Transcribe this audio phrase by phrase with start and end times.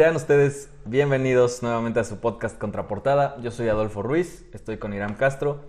[0.00, 3.38] Sean ustedes bienvenidos nuevamente a su podcast Contraportada.
[3.42, 5.60] Yo soy Adolfo Ruiz, estoy con Iram Castro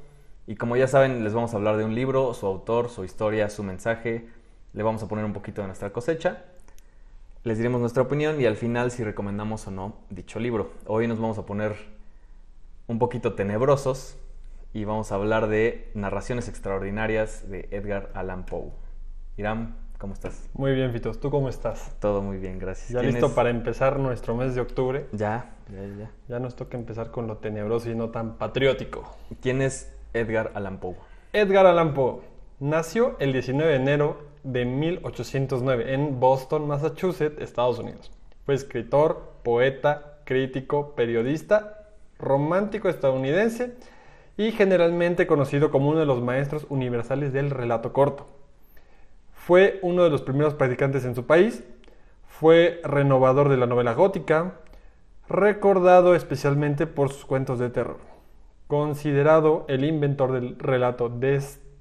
[0.47, 3.49] y como ya saben les vamos a hablar de un libro, su autor, su historia,
[3.49, 4.29] su mensaje.
[4.71, 6.45] Le vamos a poner un poquito de nuestra cosecha.
[7.43, 10.71] Les diremos nuestra opinión y al final si recomendamos o no dicho libro.
[10.85, 11.75] Hoy nos vamos a poner
[12.87, 14.15] un poquito tenebrosos
[14.71, 18.71] y vamos a hablar de Narraciones Extraordinarias de Edgar Allan Poe.
[19.35, 20.49] Iram, ¿cómo estás?
[20.55, 21.19] Muy bien, Fitos.
[21.19, 21.95] ¿Tú cómo estás?
[21.99, 22.89] Todo muy bien, gracias.
[22.89, 25.05] ¿Ya ¿Quién listo para empezar nuestro mes de octubre?
[25.11, 26.11] Ya, ya, ya.
[26.27, 29.15] Ya nos toca empezar con lo tenebroso y no tan patriótico.
[29.41, 30.95] ¿Quién es Edgar Allan Poe?
[31.33, 32.21] Edgar Allan Poe
[32.59, 38.11] nació el 19 de enero de 1809 en Boston, Massachusetts, Estados Unidos.
[38.47, 43.75] Fue escritor, poeta, crítico, periodista, romántico estadounidense
[44.35, 48.40] y generalmente conocido como uno de los maestros universales del relato corto.
[49.51, 51.61] Fue uno de los primeros practicantes en su país,
[52.25, 54.53] fue renovador de la novela gótica,
[55.27, 57.97] recordado especialmente por sus cuentos de terror,
[58.67, 61.11] considerado el inventor del relato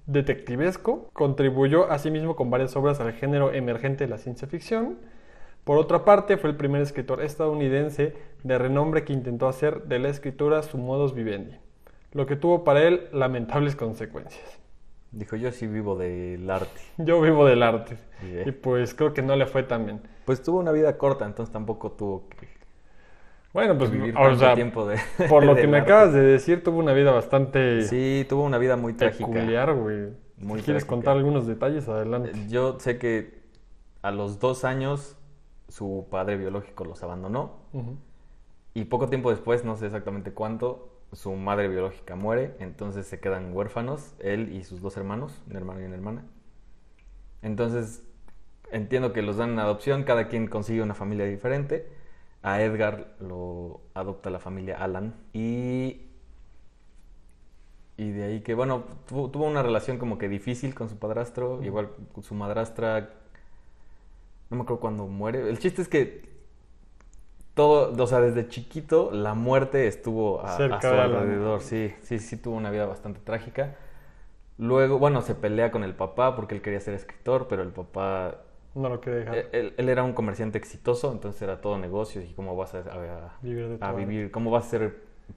[0.07, 4.99] detectivesco, contribuyó asimismo con varias obras al género emergente de la ciencia ficción.
[5.63, 10.09] Por otra parte, fue el primer escritor estadounidense de renombre que intentó hacer de la
[10.09, 11.57] escritura su modus vivendi,
[12.15, 14.60] lo que tuvo para él lamentables consecuencias.
[15.13, 16.81] Dijo, yo sí vivo del arte.
[16.99, 17.99] Yo vivo del arte
[18.47, 20.01] y pues creo que no le fue tan bien.
[20.25, 22.49] Pues tuvo una vida corta, entonces tampoco tuvo que,
[23.53, 25.91] Bueno, pues que vivir o sea, tiempo de por lo que me arte.
[25.93, 29.27] acabas de decir, tuvo una vida bastante Sí, tuvo una vida muy trágica.
[29.27, 30.11] peculiar, güey.
[30.39, 30.87] Muy si quieres trágica.
[30.87, 32.33] contar algunos detalles, adelante.
[32.49, 33.41] Yo sé que
[34.03, 35.17] a los dos años
[35.69, 37.59] su padre biológico los abandonó
[38.75, 43.55] y poco tiempo después, no sé exactamente cuánto, su madre biológica muere, entonces se quedan
[43.55, 46.25] huérfanos, él y sus dos hermanos, un hermano y una hermana.
[47.43, 48.03] Entonces,
[48.71, 51.89] entiendo que los dan en adopción, cada quien consigue una familia diferente.
[52.43, 56.07] A Edgar lo adopta la familia Alan y
[58.01, 61.63] y de ahí que, bueno, tuvo, tuvo una relación como que difícil con su padrastro,
[61.63, 63.11] igual con su madrastra,
[64.49, 65.47] no me acuerdo cuándo muere.
[65.49, 66.30] El chiste es que
[67.61, 72.19] todo, o sea, desde chiquito la muerte estuvo a, Cerca a su alrededor, sí, sí,
[72.19, 73.77] sí tuvo una vida bastante trágica.
[74.59, 78.37] Luego, bueno, se pelea con el papá porque él quería ser escritor, pero el papá,
[78.75, 79.37] No lo quería dejar.
[79.37, 82.79] él, él- él era un comerciante exitoso, entonces era todo negocios y cómo vas a,
[82.79, 84.97] a- Vivir de a vivir, cómo vas a ser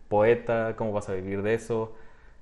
[0.10, 1.94] poeta, cómo vas a vivir de eso.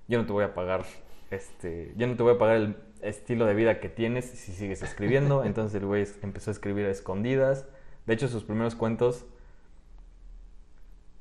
[0.08, 0.84] Yo no te voy a pagar,
[1.32, 4.82] este, yo no te voy a pagar el estilo de vida que tienes si sigues
[4.82, 5.44] escribiendo.
[5.46, 7.68] Entonces el güey empezó a escribir a escondidas.
[8.06, 9.26] De hecho, sus primeros cuentos,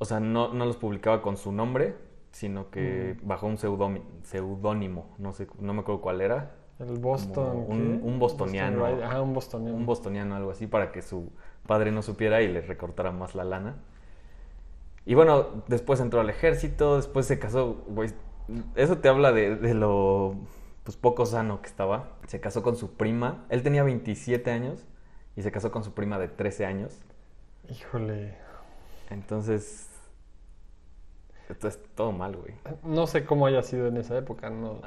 [0.01, 1.95] o sea, no, no los publicaba con su nombre,
[2.33, 3.29] sino que Mm.
[3.29, 5.15] bajo un seudónimo.
[5.19, 6.57] No sé, no me acuerdo cuál era.
[6.79, 7.67] El Boston.
[7.69, 8.81] un- un bostoniano.
[8.81, 9.03] Boston.
[9.03, 9.77] Ajá, un bostoniano.
[9.77, 11.31] Un bostoniano, algo así, para que su
[11.67, 13.77] padre no supiera y le recortara más la lana.
[15.05, 18.11] Y bueno, después entró al ejército, después se casó, güey.
[18.77, 20.37] Eso te habla de, de lo
[20.85, 22.09] pues, poco sano que estaba.
[22.27, 23.45] Se casó con su prima.
[23.51, 24.87] Él tenía 27 años
[25.37, 26.99] y se casó con su prima de 13 años.
[27.69, 28.37] Híjole.
[29.11, 29.90] Entonces,
[31.53, 32.55] esto es todo mal, güey.
[32.83, 34.51] No sé cómo haya sido en esa época.
[34.51, 34.81] No,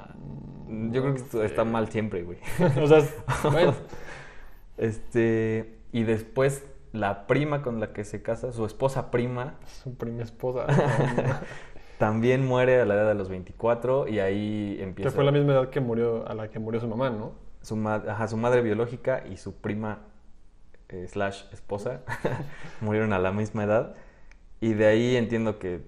[0.91, 2.37] Yo creo que esto está mal siempre, güey.
[2.81, 3.15] o sea, es-
[3.51, 3.73] bueno,
[4.77, 10.23] Este, y después la prima con la que se casa, su esposa prima, su prima
[10.23, 10.65] esposa.
[11.99, 15.53] también muere a la edad de los 24 y ahí que empieza fue la misma
[15.53, 17.31] edad que murió, a la que murió su mamá, ¿no?
[17.61, 19.99] su, ma- ajá, su madre biológica y su prima
[20.89, 22.01] eh, slash esposa
[22.81, 23.95] murieron a la misma edad
[24.59, 25.81] y de ahí entiendo que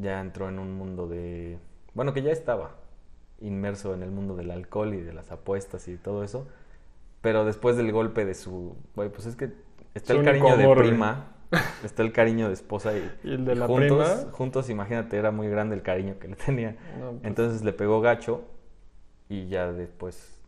[0.00, 1.58] ya entró en un mundo de,
[1.94, 2.76] bueno, que ya estaba
[3.40, 6.46] inmerso en el mundo del alcohol y de las apuestas y todo eso,
[7.22, 9.50] pero después del golpe de su, güey, pues es que
[9.94, 11.32] está el cariño de prima,
[11.84, 14.32] está el cariño de esposa y, Y el de y la juntos, prima.
[14.32, 16.76] juntos, imagínate, era muy grande el cariño que le tenía.
[16.98, 18.42] No, pues, Entonces le pegó gacho
[19.28, 20.38] y ya después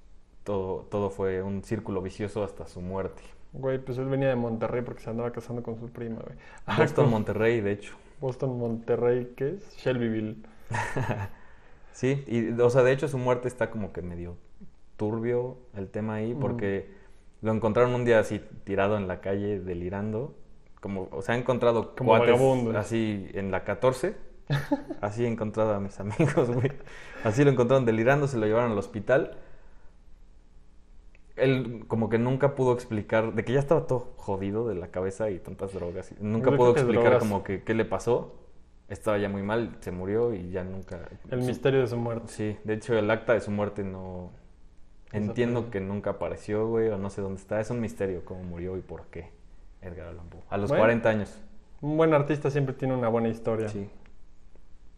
[0.45, 3.23] todo, todo fue un círculo vicioso hasta su muerte.
[3.55, 6.37] Güey, pues él venía de Monterrey porque se andaba casando con su prima, güey.
[6.67, 7.95] Ah, Boston, con- Monterrey, de hecho.
[8.23, 9.77] Boston, Monterrey, ¿qué es?
[9.77, 10.37] Shelbyville.
[11.93, 14.39] Sí, y o sea, de hecho su muerte está como que medio
[14.97, 16.89] turbio el tema ahí, porque
[17.43, 20.35] lo encontraron un día así tirado en la calle, delirando.
[20.81, 22.79] Como, o sea, ha encontrado Como cuates vagabundo.
[22.79, 24.17] así en la 14.
[25.03, 26.73] Así he encontrado a mis amigos, güey.
[27.25, 29.37] Así lo encontraron delirando, se lo llevaron al hospital.
[31.37, 35.31] Él como que nunca pudo explicar, de que ya estaba todo jodido de la cabeza
[35.31, 36.13] y tantas drogas.
[36.13, 37.19] y Nunca Yo pudo explicar drogas.
[37.21, 38.35] como que qué le pasó.
[38.89, 41.09] Estaba ya muy mal, se murió y ya nunca...
[41.31, 42.27] El misterio de su muerte.
[42.29, 44.31] Sí, de hecho el acta de su muerte no...
[45.13, 47.61] Entiendo que nunca apareció, güey, o no sé dónde está.
[47.61, 49.31] Es un misterio cómo murió y por qué
[49.81, 50.41] Edgar Allan Poe.
[50.49, 50.83] A los Bueno.
[50.83, 51.39] 40 años.
[51.81, 53.69] Un buen artista siempre tiene una buena historia.
[53.69, 53.89] Sí.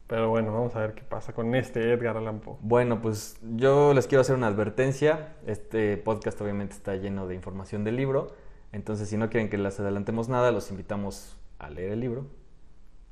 [0.06, 2.56] Pero bueno, vamos a ver qué pasa con este Edgar Allan Poe.
[2.60, 5.34] Bueno, pues yo les quiero hacer una advertencia.
[5.46, 8.34] Este podcast obviamente está lleno de información del libro.
[8.72, 12.26] Entonces, si no quieren que les adelantemos nada, los invitamos a leer el libro.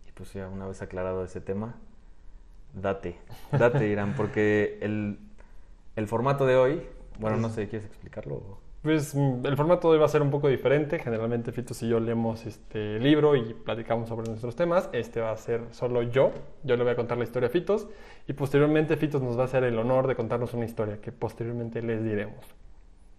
[0.06, 1.76] Y pues ya una vez aclarado ese tema,
[2.74, 3.16] date,
[3.52, 5.18] date, Irán, porque el,
[5.96, 6.86] el formato de hoy,
[7.18, 8.58] bueno, no sé, ¿quieres explicarlo?
[8.82, 10.98] Pues mm, el formato de hoy va a ser un poco diferente.
[10.98, 14.88] Generalmente Fitos y yo leemos este libro y platicamos sobre nuestros temas.
[14.92, 16.32] Este va a ser solo yo.
[16.64, 17.88] Yo le voy a contar la historia a Fitos.
[18.26, 21.80] Y posteriormente Fitos nos va a hacer el honor de contarnos una historia que posteriormente
[21.82, 22.44] les diremos.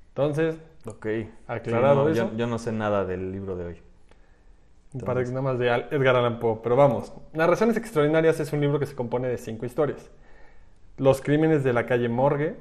[0.10, 1.07] Entonces, Ok.
[1.48, 2.31] Aclarado Sí, no, eso.
[2.33, 3.81] Yo, yo no sé nada del libro de hoy.
[5.06, 6.60] para Entonces- nada más de Edgar Allan Poe.
[6.62, 10.12] Pero vamos, Narraciones Extraordinarias es un libro que se compone de cinco historias.
[10.98, 12.57] Los crímenes de la calle Morgue,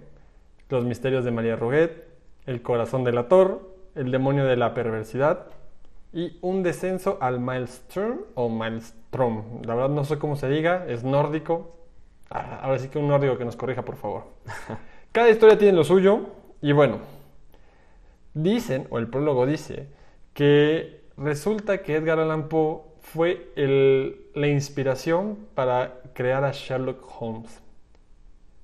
[0.70, 2.11] Los misterios de María Roguet,
[2.46, 5.46] El corazón del ator, El demonio de la perversidad
[6.12, 9.62] y Un descenso al Maelstrom o Maelstrom.
[9.64, 11.76] La verdad no sé cómo se diga, es nórdico.
[12.30, 14.24] Ah, ahora sí que un nórdico que nos corrija, por favor.
[15.12, 16.20] Cada historia tiene lo suyo
[16.60, 16.98] y bueno,
[18.34, 19.88] Dicen, o el prólogo dice,
[20.32, 27.60] que resulta que Edgar Allan Poe fue el- la inspiración para crear a Sherlock Holmes.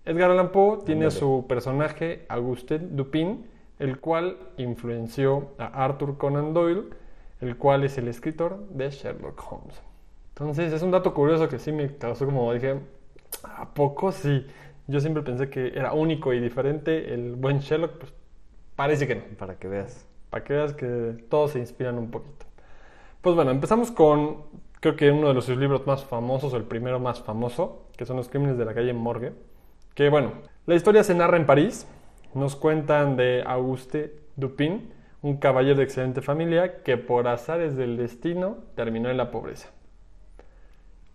[0.07, 1.21] Edgar Allan Poe tiene Ándale.
[1.21, 3.45] su personaje Auguste Dupin,
[3.79, 6.85] el cual influenció a Arthur Conan Doyle,
[7.41, 9.81] el cual es el escritor de Sherlock Holmes.
[10.31, 12.81] Entonces es un dato curioso que sí me causó como dije,
[13.43, 14.47] ¿a poco sí?
[14.87, 18.13] Yo siempre pensé que era único y diferente el buen Sherlock, pues
[18.75, 19.23] parece que no.
[19.37, 20.07] Para que veas.
[20.31, 22.47] Para que veas que todos se inspiran un poquito.
[23.21, 24.45] Pues bueno, empezamos con,
[24.81, 28.17] creo que uno de los sus libros más famosos, el primero más famoso, que son
[28.17, 29.33] Los Crímenes de la calle Morgue.
[29.95, 30.33] Que bueno,
[30.67, 31.87] la historia se narra en París.
[32.35, 34.93] Nos cuentan de Auguste Dupin,
[35.23, 39.71] un caballero de excelente familia que por azares del destino terminó en la pobreza.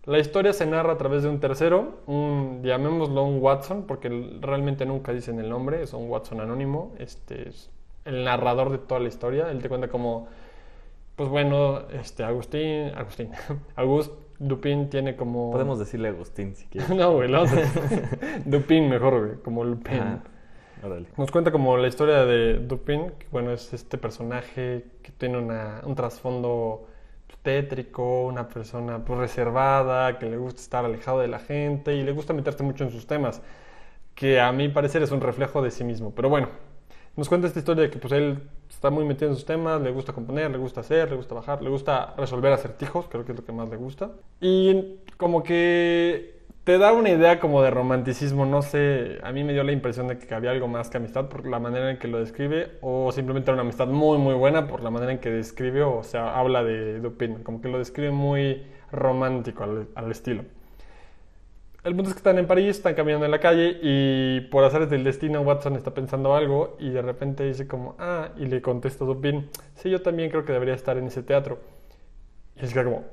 [0.06, 4.10] La historia se narra a través de un tercero, un, llamémoslo un Watson, porque
[4.42, 7.70] realmente nunca dicen el nombre, es un Watson anónimo, este es
[8.04, 10.28] el narrador de toda la historia, él te cuenta como,
[11.16, 13.30] pues bueno, este Agustín, Agustín,
[13.78, 15.52] August Dupin tiene como...
[15.52, 16.90] Podemos decirle Agustín si quieres.
[16.96, 17.32] no, güey.
[18.46, 20.20] Dupin mejor, güey, como Lupin.
[20.84, 21.08] Órale.
[21.18, 25.96] Nos cuenta como la historia de Dupin, que bueno, es este personaje que tiene un
[25.96, 26.88] trasfondo
[27.44, 32.12] tétrico, una persona pues, reservada, que le gusta estar alejado de la gente y le
[32.12, 33.42] gusta meterse mucho en sus temas,
[34.16, 36.14] que a mi parecer es un reflejo de sí mismo.
[36.16, 36.50] Pero bueno,
[37.16, 38.40] nos cuenta esta historia de que pues él
[38.70, 41.62] está muy metido en sus temas, le gusta componer, le gusta hacer, le gusta bajar,
[41.62, 44.12] le gusta resolver acertijos, creo que es lo que más le gusta.
[44.40, 49.52] Y como que te da una idea como de romanticismo, no sé, a mí me
[49.54, 52.08] dio la impresión de que había algo más que amistad por la manera en que
[52.08, 55.30] lo describe, o simplemente era una amistad muy muy buena por la manera en que
[55.30, 60.46] describe, o sea, habla de Dupin, como que lo describe muy romántico al, estilo.
[61.84, 64.90] El punto es que están en París, están caminando en la calle y por azares
[64.90, 69.04] del destino Watson está pensando algo y de repente dice como, ah, y le contesta
[69.04, 71.60] Dupin, sí, yo también creo que debería estar en ese teatro.
[72.56, 73.04] Y es que como,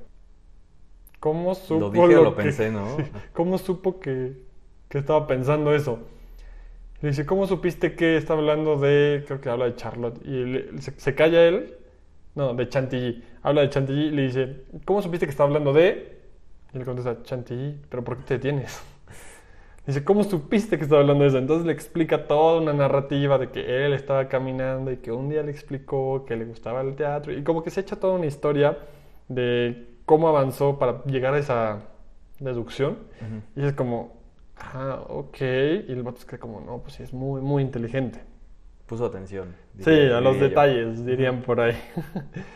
[1.21, 2.97] ¿cómo supo Lo dije o lo que- pensé, ¿no?
[3.33, 4.33] ¿Cómo supo que,
[4.89, 5.99] que estaba pensando eso?
[7.03, 10.21] Le dice, ¿cómo supiste que está hablando de, creo que habla de Charlotte?
[10.25, 11.75] Y le- se, se calla él,
[12.35, 13.25] no, de Chantilly.
[13.43, 16.19] Habla de Chantilly y le dice, ¿cómo supiste que está hablando de?
[16.75, 18.81] Y le contesta, Chantilly, ¿pero por qué te detienes?
[19.87, 21.39] Dice, ¿cómo supiste que estaba hablando de eso?
[21.39, 25.43] Entonces le explica toda una narrativa de que él estaba caminando y que un día
[25.43, 28.77] le explicó que le gustaba el teatro y como que se echa toda una historia
[29.29, 31.83] de cómo avanzó para llegar a esa
[32.41, 32.99] deducción.
[33.21, 33.61] Ujú.
[33.61, 34.17] Y es como,
[34.57, 35.41] ah, ok.
[35.41, 38.21] Y el vato es que como, no, pues sí, es muy, muy inteligente.
[38.87, 39.55] Puso atención.
[39.79, 40.49] Sí, a los yo.
[40.49, 41.81] detalles, dirían por ahí.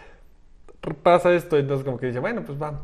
[1.05, 2.81] Pasa esto, entonces como que dice, bueno, pues va.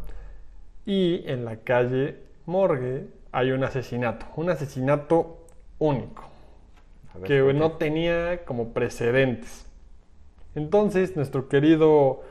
[0.87, 5.47] Y en la calle Morgue hay un asesinato, un asesinato
[5.81, 6.31] único,
[7.15, 9.67] ver, que no tenía como precedentes.
[10.55, 12.23] Entonces nuestro querido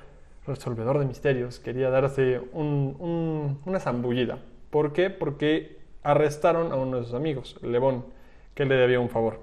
[0.49, 4.39] resolvedor de misterios quería darse un- un- una zambullida.
[4.69, 5.09] ¿Por qué?
[5.09, 8.05] Porque arrestaron a uno de sus amigos, Lebón,
[8.55, 9.39] que le debía un favor.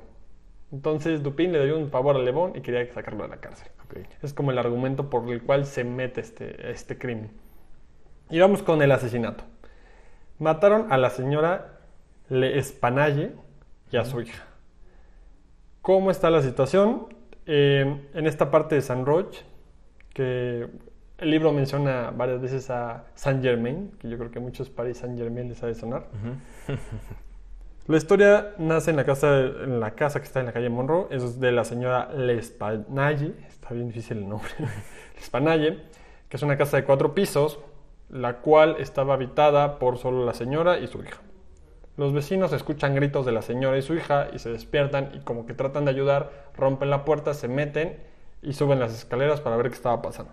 [0.73, 3.69] Entonces Dupin le debió un favor a Lebón y quería sacarlo de la cárcel.
[4.23, 7.31] Es como el argumento por el cual se mete este, este crimen.
[8.29, 9.45] Y vamos con el asesinato.
[10.39, 11.79] Mataron a la señora
[12.29, 13.33] Le Espanaye
[13.91, 14.45] y a su hija.
[15.83, 17.07] ¿Cómo está la situación?
[17.47, 19.37] Eh, en esta parte de San Roch,
[20.13, 20.67] que
[21.19, 25.19] el libro menciona varias veces a Saint Germain, que yo creo que muchos París Saint
[25.19, 26.07] Germain les ha de sonar.
[27.87, 31.07] La historia nace en la casa, en la casa que está en la calle Monroe,
[31.11, 34.51] es de la señora L'Espanaye, está bien difícil el nombre,
[35.15, 35.79] L'Espanaye,
[36.29, 37.61] que es una casa de cuatro pisos,
[38.09, 41.21] la cual estaba habitada por solo la señora y su hija.
[41.97, 45.47] Los vecinos escuchan gritos de la señora y su hija y se despiertan y como
[45.47, 47.99] que tratan de ayudar, rompen la puerta, se meten
[48.43, 50.33] y suben las escaleras para ver qué estaba pasando.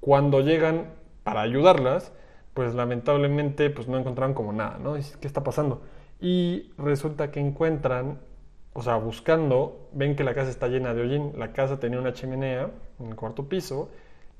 [0.00, 0.86] Cuando llegan
[1.24, 2.12] para ayudarlas,
[2.54, 4.94] pues lamentablemente pues no encontraron como nada, ¿no?
[4.94, 5.82] ¿Qué está pasando?
[6.20, 8.18] Y resulta que encuentran,
[8.72, 11.32] o sea, buscando, ven que la casa está llena de hollín.
[11.36, 13.90] La casa tenía una chimenea en el cuarto piso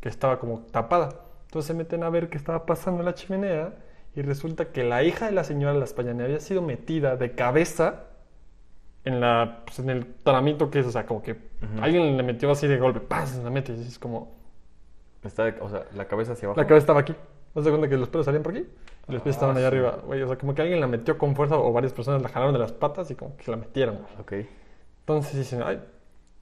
[0.01, 1.21] que estaba como tapada.
[1.47, 3.75] Entonces se meten a ver qué estaba pasando en la chimenea
[4.15, 7.33] y resulta que la hija de la señora de la España había sido metida de
[7.33, 8.05] cabeza
[9.05, 11.37] en, la, pues, en el tramito que es, o sea, como que
[11.81, 13.41] alguien le metió así de golpe, ¡paz!
[13.43, 14.38] La mete y es como...
[15.25, 16.61] Está, o sea, la cabeza hacia abajo.
[16.61, 17.15] La cabeza estaba aquí.
[17.55, 18.67] ¿No se cuenta que los pelos salían por aquí?
[19.09, 19.77] Y los pies Ah, estaban allá sí.
[19.77, 19.99] arriba.
[20.07, 22.53] Güey, o sea, como que alguien la metió con fuerza o varias personas la jalaron
[22.53, 23.99] de las patas y como que la metieron.
[24.21, 24.33] Ok.
[25.01, 25.81] Entonces dicen, ay,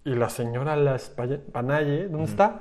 [0.05, 0.99] y la señora la
[1.53, 2.61] Panaye, ¿dónde está?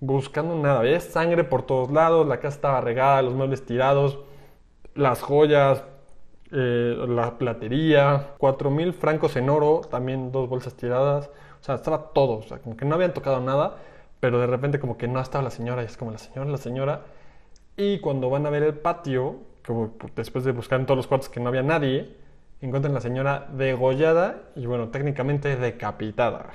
[0.00, 4.18] Buscando nada, había sangre por todos lados, la casa estaba regada, los muebles tirados,
[4.94, 5.84] las joyas,
[6.52, 11.28] eh, la platería, cuatro mil francos en oro, también dos bolsas tiradas,
[11.60, 13.76] o sea, estaba todo, o sea, como que no habían tocado nada,
[14.20, 16.56] pero de repente como que no estaba la señora, y es como la señora, la
[16.58, 17.02] señora,
[17.76, 19.36] y cuando van a ver el patio,
[19.66, 22.14] como después de buscar en todos los cuartos que no había nadie,
[22.60, 26.50] encuentran a la señora degollada y bueno, técnicamente decapitada.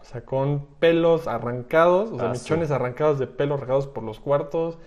[0.00, 2.42] O sea, con pelos arrancados, o sea, Ah, sí.
[2.42, 4.78] mechones arrancados de pelos regados por los cuartos,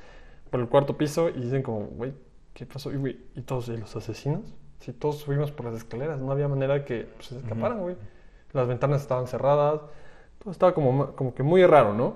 [0.49, 2.13] por el cuarto piso y dicen como, güey,
[2.53, 2.91] ¿qué pasó?
[2.91, 4.41] Y, ¿y todos y los asesinos?
[4.79, 7.95] Si todos subimos por las escaleras, no había manera que pues, se escaparan, güey.
[8.51, 9.81] Las ventanas estaban cerradas,
[10.41, 12.15] todo estaba como, como que muy raro, ¿no?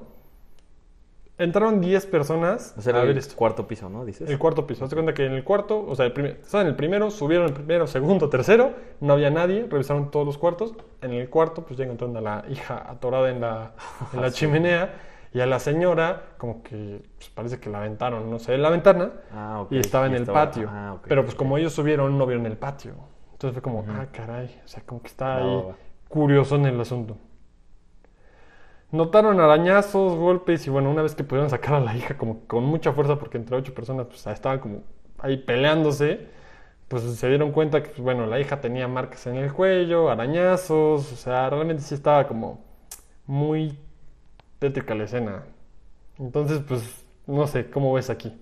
[1.37, 3.35] Entraron 10 personas O sea, a ver el esto.
[3.35, 4.05] cuarto piso, ¿no?
[4.05, 4.29] Dices.
[4.29, 4.85] El cuarto piso.
[4.85, 7.47] Hazte cuenta que en el cuarto, o sea, el primer, estaban en el primero, subieron
[7.47, 10.73] el primero, segundo, tercero, no había nadie, revisaron todos los cuartos.
[11.01, 13.73] En el cuarto, pues ya encontraron a la hija atorada en la,
[14.13, 14.93] en la chimenea
[15.33, 18.69] y a la señora, como que pues, parece que la aventaron, no sé, en la
[18.69, 19.73] ventana Ah, ok.
[19.73, 20.69] y estaba en Y el estaba- patio.
[20.71, 22.93] Ah, ok, Pero pues como ellos subieron, no vieron el patio.
[23.33, 25.63] Entonces fue como, ah, caray, o sea, como que está ahí
[26.07, 27.17] curioso en el asunto.
[28.95, 32.63] Notaron arañazos, golpes y bueno, una vez que pudieron sacar a la hija como con
[32.63, 34.83] mucha fuerza porque entre ocho personas pues estaban como
[35.19, 36.27] ahí peleándose,
[36.87, 41.11] pues se dieron cuenta que pues, bueno, la hija tenía marcas en el cuello, arañazos,
[41.11, 42.63] o sea, realmente sí estaba como
[43.27, 43.77] muy
[44.59, 45.43] tétrica la escena.
[46.19, 48.33] Entonces, pues no sé, ¿cómo ves aquí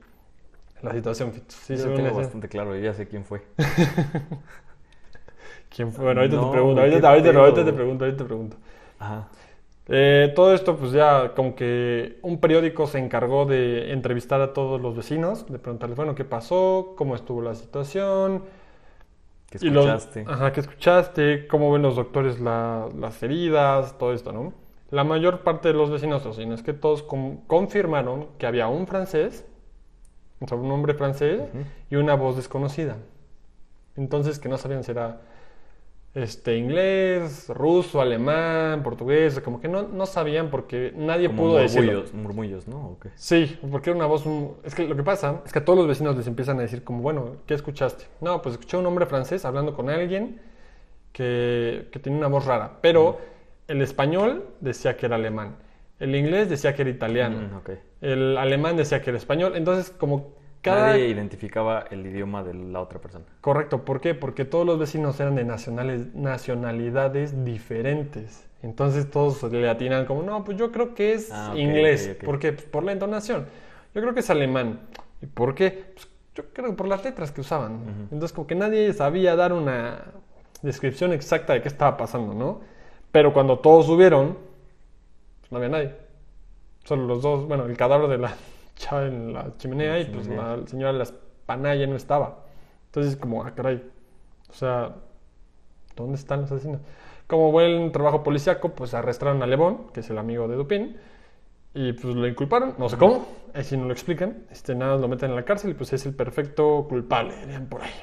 [0.82, 1.48] la situación, Fito?
[1.50, 3.44] Sí, se bastante claro, yo ya sé quién fue.
[5.76, 6.06] ¿Quién fue?
[6.06, 8.58] Bueno, ahorita No, te pregunto, ahorita, ahorita, ahorita te pregunto, ahorita te pregunto.
[9.00, 9.28] Ajá.
[9.90, 14.80] Eh, todo esto, pues ya como que un periódico se encargó de entrevistar a todos
[14.82, 16.94] los vecinos, de preguntarles, bueno, ¿qué pasó?
[16.98, 18.44] ¿Cómo estuvo la situación?
[19.50, 20.26] ¿Qué Y los- escuchaste?
[20.28, 21.48] ajá, ¿qué escuchaste?
[21.48, 23.98] ¿Cómo ven los doctores la- las heridas?
[23.98, 24.54] Todo esto, ¿no?
[24.90, 28.68] La mayor parte de los vecinos, o no es que todos, con- confirmaron que había
[28.68, 29.46] un francés,
[30.40, 31.42] o sea, un hombre francés
[31.90, 32.98] y una voz desconocida.
[33.96, 35.22] Entonces, que no sabían si era
[36.16, 41.94] este, inglés, ruso, alemán, portugués, como que no, no sabían porque nadie Como pudo decirlo.
[41.94, 42.78] murmullos, murmullos, ¿no?
[42.92, 43.10] ¿O qué?
[43.16, 44.26] Sí, porque era una voz...
[44.26, 46.62] mm, Es que lo que pasa es que a todos los vecinos les empiezan a
[46.62, 48.06] decir como, bueno, ¿qué escuchaste?
[48.22, 50.40] No, pues escuché a un hombre francés hablando con alguien
[51.12, 53.20] que, que tenía una voz rara, pero
[53.68, 55.58] el español decía que era alemán,
[56.00, 60.34] el inglés decía que era italiano, Mm, el alemán decía que era español, entonces como
[60.64, 60.88] cada...
[60.94, 63.26] Nadie identificaba el idioma de la otra persona.
[63.42, 64.16] Correcto, ¿por qué?
[64.16, 68.48] Porque todos los vecinos eran de nacionales, nacionalidades diferentes.
[68.64, 72.10] Entonces todos le atinan como, no, pues yo creo que es Ah, inglés.
[72.12, 72.26] ok, ok.
[72.26, 72.54] ¿Por qué?
[72.54, 73.46] Pues por la entonación.
[73.94, 74.80] Yo creo que es alemán.
[75.22, 75.92] ¿Y por qué?
[75.94, 78.08] Pues yo creo que por las letras que usaban.
[78.12, 80.06] Entonces como que nadie sabía dar una
[80.62, 82.62] descripción exacta de qué estaba pasando, ¿no?
[83.12, 84.38] Pero cuando todos subieron,
[85.42, 85.94] pues no había nadie.
[86.86, 88.34] Solo los dos, bueno, el cadáver de la
[88.76, 91.06] chava en la chimenea y pues la señora de la
[91.46, 92.46] panalla no estaba.
[92.86, 93.84] Entonces como, ah, caray.
[94.50, 94.96] O sea,
[95.96, 96.82] ¿dónde están los asesinos?
[97.28, 100.98] Como buen trabajo policíaco, pues arrestaron a Lebón, que es el amigo de Dupin,
[101.74, 105.08] y pues lo inculparon, no sé cómo, ahí sí no lo explican, este, nada, lo
[105.08, 107.94] meten en la cárcel y pues es el perfecto culpable, dirían por ahí.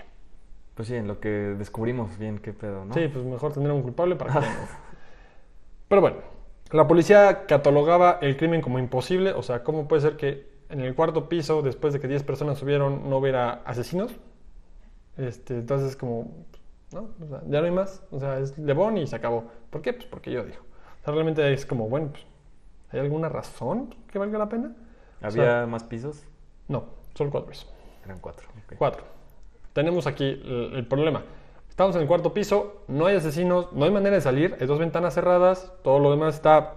[0.75, 2.95] Pues sí, en lo que descubrimos bien qué pedo, ¿no?
[2.95, 4.41] Sí, pues mejor tener un culpable para que...
[4.47, 4.47] no.
[5.87, 6.17] Pero bueno,
[6.73, 10.95] la policía catalogaba el crimen como imposible, o sea, ¿cómo puede ser que en el
[10.95, 14.13] cuarto piso, después de que 10 personas subieron, no hubiera asesinos?
[15.17, 16.31] Este, entonces como,
[16.93, 17.11] ¿no?
[17.23, 19.45] O sea, ya no hay más, o sea, es Lebón y se acabó.
[19.71, 19.93] ¿Por qué?
[19.93, 20.59] Pues porque yo digo.
[21.01, 22.25] O sea, realmente es como, bueno, pues,
[22.93, 24.75] ¿hay alguna razón que valga la pena?
[25.21, 26.25] ¿Había O sea- más pisos?
[26.69, 26.85] No,
[27.15, 27.69] solo cuatro pisos.
[28.05, 28.49] Eran cuatro.
[28.79, 29.05] Cuatro.
[29.73, 31.23] Tenemos aquí el, el problema.
[31.69, 34.79] Estamos en el cuarto piso, no hay asesinos, no hay manera de salir, hay dos
[34.79, 36.75] ventanas cerradas, todo lo demás está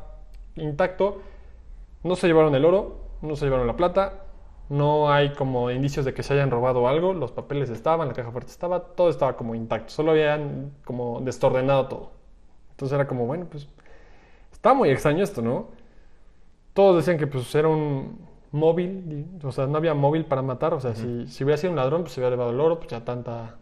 [0.56, 1.22] intacto.
[2.04, 4.26] No se llevaron el oro, no se llevaron la plata,
[4.70, 7.14] No hay como indicios de que se hayan robado algo.
[7.14, 9.90] Los papeles estaban, la caja fuerte estaba, todo estaba como intacto.
[9.92, 12.12] Solo habían como desordenado todo.
[12.72, 13.68] Entonces era como, bueno, pues
[14.52, 15.70] está muy extraño esto, ¿no?
[16.74, 18.20] Todos decían que pues era un
[18.52, 20.74] móvil, o sea, no había móvil para matar.
[20.74, 22.90] O sea, si, si hubiera sido un ladrón, pues se hubiera llevado el oro, pues
[22.92, 23.58] ya tanta,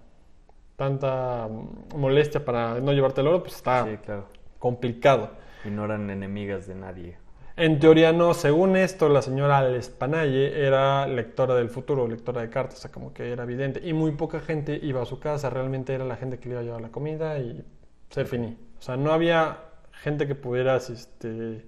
[0.77, 1.49] tanta
[1.95, 4.25] molestia para no llevarte el oro, pues está Sí, claro.
[4.59, 5.31] complicado.
[5.63, 7.17] Y no eran enemigas de nadie.
[7.57, 12.79] En teoría no, según esto, la señora Lespanaye era lectora del futuro, lectora de cartas,
[12.79, 13.81] o sea, como que era evidente.
[13.83, 16.61] Y muy poca gente iba a su casa, realmente era la gente que le iba
[16.61, 17.63] a llevar la comida y
[18.09, 18.57] se finí.
[18.79, 19.59] O sea, no había
[19.91, 21.65] gente que pudieras este,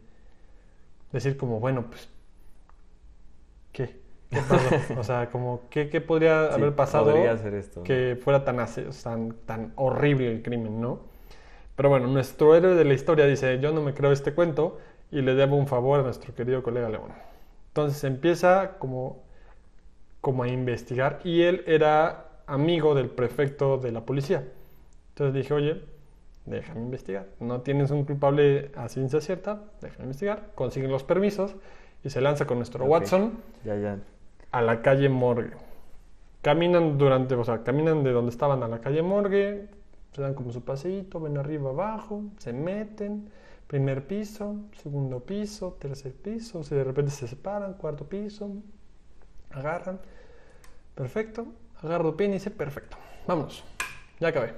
[1.11, 2.09] decir como, bueno, pues,
[3.71, 4.01] ¿qué?
[4.29, 4.79] ¿Qué pasó?
[4.97, 7.13] o sea, como, ¿qué, qué podría Sí, haber pasado
[7.83, 8.57] que fuera tan,
[9.03, 11.01] tan, tan horrible el crimen, ¿no?
[11.75, 14.79] Pero bueno, nuestro héroe de la historia dice, yo no me creo este cuento
[15.13, 17.11] y le debo un favor a nuestro querido colega León.
[17.67, 19.23] Entonces empieza como,
[20.21, 24.43] como a investigar y él era amigo del prefecto de la policía.
[25.09, 25.83] Entonces dije, oye,
[26.45, 27.27] déjame investigar.
[27.39, 30.49] No tienes un culpable a ciencia cierta, déjame investigar.
[30.55, 31.55] Consiguen los permisos
[32.03, 32.83] y se lanza con nuestro.
[32.85, 33.99] Watson Ya, ya.
[34.51, 35.51] a la calle Morgue.
[36.41, 39.67] Caminan durante, o sea, caminan de donde estaban a la calle Morgue,
[40.11, 43.29] se dan como su paseíto, ven arriba abajo, se meten,
[43.73, 48.51] primer piso, segundo piso, tercer piso, sea, de repente se separan, cuarto piso,
[49.49, 49.99] agarran,
[50.93, 51.47] perfecto,
[51.81, 53.63] agarro pin y dice, perfecto, vámonos,
[54.19, 54.53] ya acabé.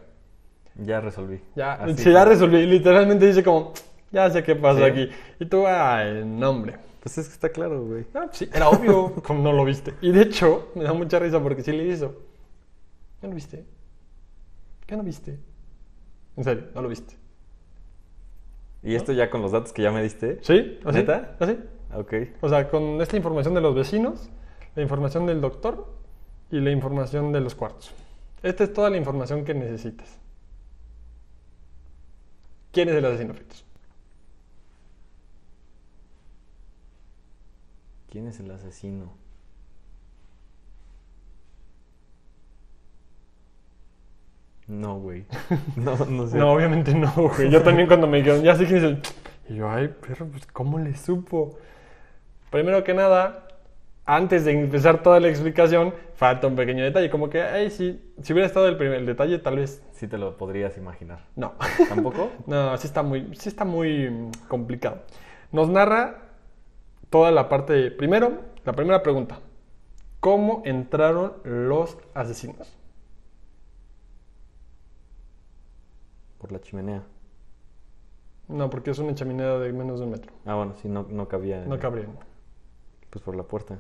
[0.76, 1.40] Ya resolví.
[1.56, 3.72] Ya, Así sí, ya resolví, literalmente dice como,
[4.12, 4.84] ya sé qué pasó Sí.
[4.84, 5.10] aquí.
[5.40, 6.78] Y tú, ay, nombre.
[7.00, 8.06] Pues es que está claro, güey.
[8.14, 9.94] Ah, sí, era obvio como no lo viste.
[10.02, 12.16] Y de hecho, me da mucha risa porque sí le hizo.
[13.22, 13.64] ¿Qué no viste?
[14.86, 15.40] ¿Qué no viste?
[16.36, 17.16] En serio, no lo viste.
[18.86, 20.38] ¿Y esto ya con los datos que ya me diste?
[20.44, 20.80] ¿Sí?
[20.86, 21.00] ¿Así?
[21.00, 21.36] ¿Neta?
[21.40, 21.58] ¿Así?
[21.96, 22.14] Ok.
[22.42, 24.30] O sea, con esta información de los vecinos,
[24.76, 25.92] la información del doctor
[26.52, 27.92] y la información de los cuartos.
[28.44, 30.20] Esta es toda la información que necesitas.
[32.72, 33.66] ¿Quién es el asesino, Fritos?
[38.12, 39.25] ¿Quién es el asesino?
[44.68, 45.26] No, güey.
[45.76, 46.38] No, no sé.
[46.38, 47.50] No, obviamente no, güey.
[47.50, 49.02] Yo también cuando me dijeron, ya sé quién es el...
[49.50, 51.58] Y yo, ay, pero pues, ¿cómo le supo?
[52.50, 53.48] Primero que nada,
[54.06, 57.10] antes de empezar toda la explicación, falta un pequeño detalle.
[57.10, 59.84] Como que, ay, si, si hubiera estado el primer el detalle, tal vez...
[59.92, 61.20] Sí te lo podrías imaginar.
[61.36, 61.54] No.
[61.90, 62.32] ¿Tampoco?
[62.48, 65.04] No, sí está muy, sí está muy complicado.
[65.52, 66.22] Nos narra
[67.10, 67.92] toda la parte de...
[67.92, 69.40] Primero, la primera pregunta.
[70.20, 72.76] ¿Cómo entraron los asesinos?
[76.46, 77.02] Por la chimenea.
[78.48, 80.32] No, porque es una chaminera de menos de un metro.
[80.46, 81.66] Ah, bueno, sí, no, no cabía.
[81.66, 82.12] No cabrían.
[83.10, 83.80] Pues por la puerta.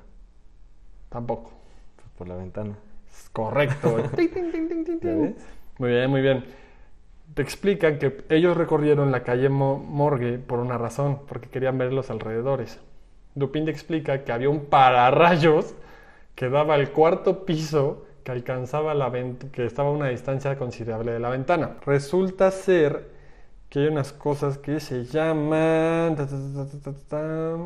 [1.09, 1.51] Tampoco.
[1.95, 2.75] Pues por la ventana.
[3.07, 3.97] Es Correcto.
[5.77, 6.43] Muy bien, muy bien.
[7.35, 11.93] Te explican que ellos recorrieron la calle Mo- Morgue por una razón, porque querían ver
[11.93, 12.79] los alrededores.
[13.35, 15.75] Dupin te explica que había un pararrayos
[16.33, 21.11] que daba al cuarto piso que alcanzaba la vent- que estaba a una distancia considerable
[21.11, 21.77] de la ventana.
[21.85, 23.07] Resulta ser
[23.69, 27.57] que hay unas cosas que se llaman ta, ta, ta,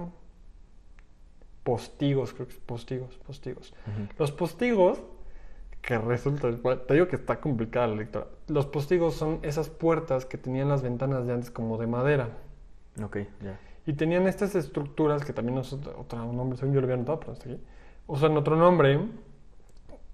[1.64, 3.74] postigos, creo que es postigos, postigos.
[4.18, 5.02] Los postigos,
[5.82, 6.50] que resulta,
[6.86, 8.28] te digo que está complicada la lectura.
[8.48, 12.32] Los postigos son esas puertas que tenían las ventanas de antes como de madera.
[13.02, 13.58] Ok, ya.
[13.86, 17.62] Y tenían estas estructuras que también otro, nombre, yo lo había notado, pero está aquí.
[18.08, 19.00] Usan otro nombre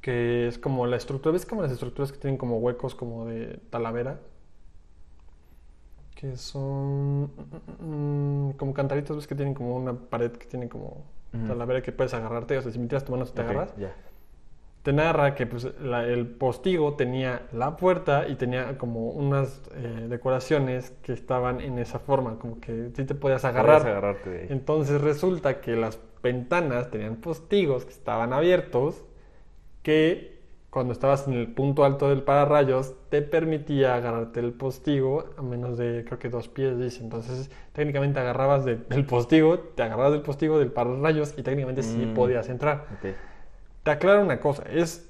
[0.05, 3.59] que es como la estructura, ¿ves como las estructuras que tienen como huecos como de
[3.71, 4.19] talavera?
[6.15, 7.23] Que son
[7.79, 11.03] mm, mm, como cantaritos, ¿ves que tienen como una pared que tiene como
[11.45, 12.57] talavera que puedes agarrarte?
[12.57, 13.93] O sea, si metieras tu mano te Ok, agarras Ya.
[14.83, 20.05] te narra que pues, la- el postigo tenía la puerta y tenía como unas eh,
[20.09, 23.81] decoraciones que estaban en esa forma, como que sí te podías agarrar.
[23.81, 24.47] Agarrarte de ahí.
[24.51, 29.03] Entonces resulta que las ventanas tenían postigos que estaban abiertos
[29.85, 30.33] que
[30.71, 35.77] cuando estabas en el punto alto del pararrayos te permitía agarrarte el postigo a menos
[35.77, 40.21] de creo que dos pies dice entonces técnicamente agarrabas de- del postigo te agarrabas del
[40.21, 42.13] postigo del pararrayos y técnicamente sí Mm.
[42.15, 42.87] podías entrar
[43.83, 45.09] te aclaro una cosa, es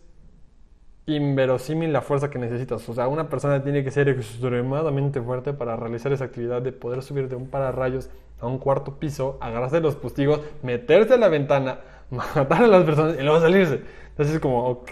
[1.08, 2.88] inverosímil la fuerza que necesitas.
[2.90, 7.04] O sea, una persona tiene que ser extremadamente fuerte para realizar esa actividad de poder
[7.04, 8.10] subir de un pararrayos
[8.42, 12.84] a un cuarto piso, agarrarse de los postigos, meterse a la ventana, matar a las
[12.84, 13.82] personas y luego salirse.
[14.10, 14.92] Entonces es como, ok.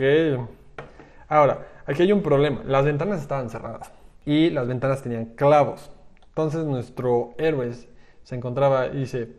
[1.27, 2.61] Ahora, aquí hay un problema.
[2.65, 3.91] Las ventanas estaban cerradas
[4.25, 5.91] y las ventanas tenían clavos.
[6.29, 7.71] Entonces nuestro héroe
[8.23, 9.29] se encontraba y dice,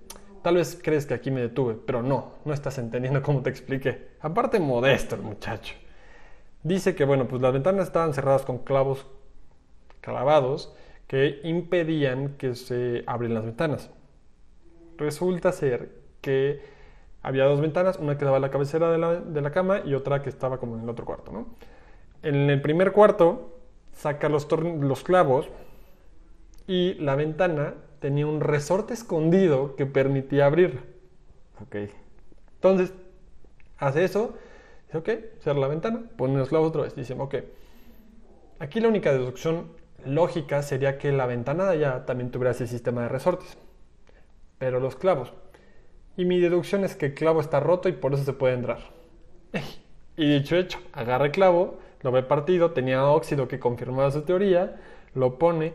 [0.44, 4.08] Tal vez crees que aquí me detuve, pero no, no estás entendiendo cómo te expliqué.
[4.20, 5.74] Aparte modesto el muchacho.
[6.62, 9.06] Dice que, bueno, pues las ventanas estaban cerradas con clavos
[10.02, 13.90] clavados que impedían que se abrieran las ventanas.
[14.98, 16.60] Resulta ser que
[17.24, 19.94] había dos ventanas, una que daba a la cabecera de la, de la cama y
[19.94, 21.46] otra que estaba como en el otro cuarto, ¿no?
[22.22, 23.58] En el primer cuarto
[23.92, 25.48] saca los, los clavos
[26.66, 30.82] y la ventana tenía un resorte escondido que permitía abrirla.
[31.62, 31.76] Ok.
[32.56, 32.92] Entonces,
[33.78, 34.34] hace eso,
[34.87, 36.94] dice, ok, cierra la ventana, pone los clavos otra vez.
[36.94, 37.37] Dice, ok,
[38.58, 39.68] aquí la única deducción
[40.04, 43.56] lógica sería que la ventana de allá también tuviera ese sistema de resortes.
[44.58, 45.32] Pero los clavos.
[46.16, 48.79] Y mi deducción es que el clavo está roto y por eso se puede entrar.
[50.16, 54.77] Y dicho hecho, agarra el clavo, lo ve partido, tenía óxido que confirmaba su teoría,
[55.14, 55.72] lo pone,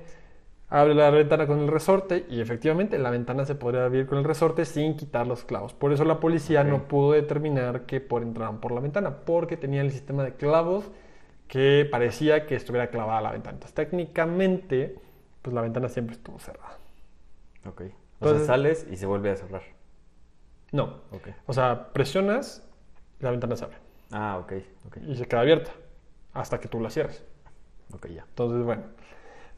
[0.69, 4.23] abre la ventana con el resorte y efectivamente la ventana se podría abrir con el
[4.23, 5.73] resorte sin quitar los clavos.
[5.73, 9.81] Por eso la policía no pudo determinar que por entraran por la ventana, porque tenía
[9.81, 10.85] el sistema de clavos
[11.49, 13.55] que parecía que estuviera clavada la ventana.
[13.55, 14.95] Entonces, técnicamente,
[15.41, 16.77] pues la ventana siempre estuvo cerrada.
[17.65, 17.81] Ok.
[17.81, 17.85] O
[18.25, 19.63] Entonces- sea, sales y se vuelve a cerrar.
[20.71, 21.29] No, Ok.
[21.47, 22.63] o sea, presionas,
[23.19, 23.77] la ventana se abre
[24.11, 24.53] Ah, ok.
[24.87, 24.97] Ok.
[25.07, 25.71] y se queda abierta
[26.33, 27.23] hasta que tú la cierres.
[27.93, 28.23] Ok, ya.
[28.29, 28.83] Entonces, bueno,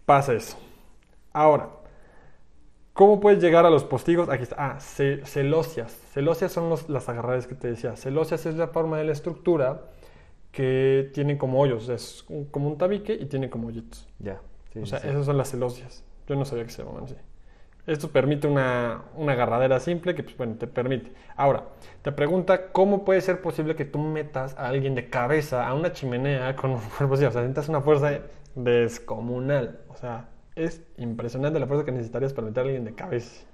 [0.06, 0.58] pasa eso.
[1.34, 1.69] Ahora,
[2.93, 4.30] ¿cómo puedes llegar a los postigos?
[4.30, 4.56] Aquí está.
[4.58, 5.91] Ah, ce- celosias.
[6.13, 7.95] Celosias son los- las agarradas que te decía.
[7.95, 9.82] Celosias es la forma de la estructura
[10.52, 11.89] que tiene como hoyos.
[11.89, 14.08] Es un- como un tabique y tiene como hoyitos.
[14.19, 14.41] Ya.
[14.74, 15.08] Sí, o sea, sí.
[15.08, 16.04] esas son las celosias.
[16.28, 17.15] Yo no sabía que se llamaban así.
[17.88, 21.12] Esto permite una, una agarradera simple que, pues bueno, te permite.
[21.36, 21.63] Ahora,
[22.04, 25.91] te pregunta cómo puede ser posible que tú metas a alguien de cabeza a una
[25.91, 27.26] chimenea con un cuerpo así.
[27.26, 28.20] O sea, necesitas una fuerza
[28.56, 29.80] descomunal.
[29.89, 33.46] O sea, es impresionante la fuerza que necesitarías para meter a alguien de cabeza.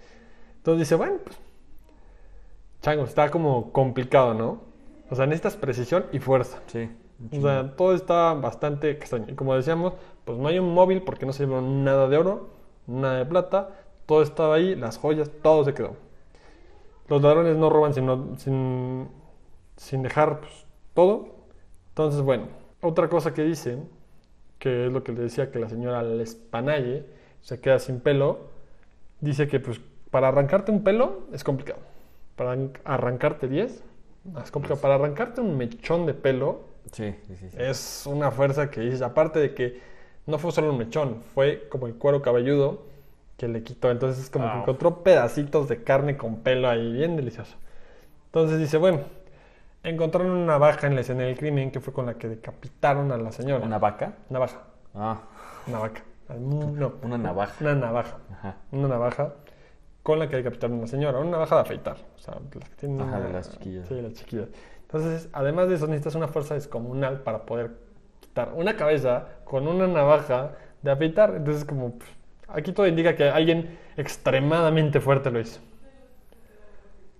[0.57, 1.37] Entonces dice, bueno, pues,
[2.81, 4.61] chango, está como complicado, ¿no?
[5.09, 6.59] O sea, necesitas precisión y fuerza.
[6.67, 6.89] Sí.
[7.31, 9.25] O sea, todo está bastante extraño.
[9.29, 9.93] Y como decíamos,
[10.25, 12.49] pues no hay un móvil porque no se llevó nada de oro,
[12.85, 13.69] nada de plata.
[14.07, 15.95] Todo estaba ahí, las joyas, todo se quedó.
[17.07, 19.07] Los ladrones no roban sino, sin,
[19.77, 21.27] sin dejar pues, todo.
[21.89, 22.47] Entonces, bueno,
[22.81, 23.77] otra cosa que dice,
[24.59, 27.05] que es lo que le decía que la señora Lespanaye
[27.41, 28.39] se queda sin pelo,
[29.21, 31.79] dice que pues para arrancarte un pelo es complicado.
[32.35, 33.83] Para arran- arrancarte 10,
[34.33, 34.81] más complicado.
[34.81, 37.15] Para arrancarte un mechón de pelo sí.
[37.27, 37.47] sí.
[37.57, 39.79] es una fuerza que dices, aparte de que
[40.25, 42.83] no fue solo un mechón, fue como el cuero cabelludo
[43.37, 43.91] que le quitó.
[43.91, 44.61] Entonces es como que Au.
[44.61, 47.55] encontró pedacitos de carne con pelo ahí, bien delicioso.
[48.27, 49.01] Entonces dice, bueno,
[49.83, 53.17] encontraron una navaja en la escena del crimen que fue con la que decapitaron a
[53.17, 53.65] la señora.
[53.65, 54.13] ¿Una vaca?
[54.29, 54.61] navaja,
[54.95, 55.21] Ah,
[55.67, 56.03] navaja.
[56.39, 57.53] No, una navaja.
[57.61, 58.17] una navaja.
[58.33, 58.55] Ajá.
[58.71, 59.33] Una navaja
[60.03, 61.19] con la que decapitaron a una señora.
[61.19, 61.97] Una navaja de afeitar.
[62.15, 63.87] O sea, las que tienen Ajá, de una- las chiquillas.
[63.87, 64.47] Sí, las chiquillas.
[64.81, 67.71] Entonces, además de eso, necesitas una fuerza descomunal para poder
[68.19, 71.33] quitar una cabeza con una navaja de afeitar.
[71.35, 72.09] Entonces, como pues,
[72.47, 75.59] aquí todo indica que alguien extremadamente fuerte lo hizo.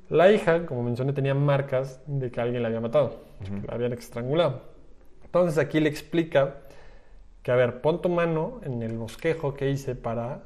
[0.09, 3.93] La hija, como mencioné, tenía marcas de que alguien la había matado, que la habían
[3.93, 4.61] estrangulado.
[5.25, 6.55] Entonces aquí le explica
[7.43, 10.43] que, a ver, pon tu mano en el bosquejo que hice para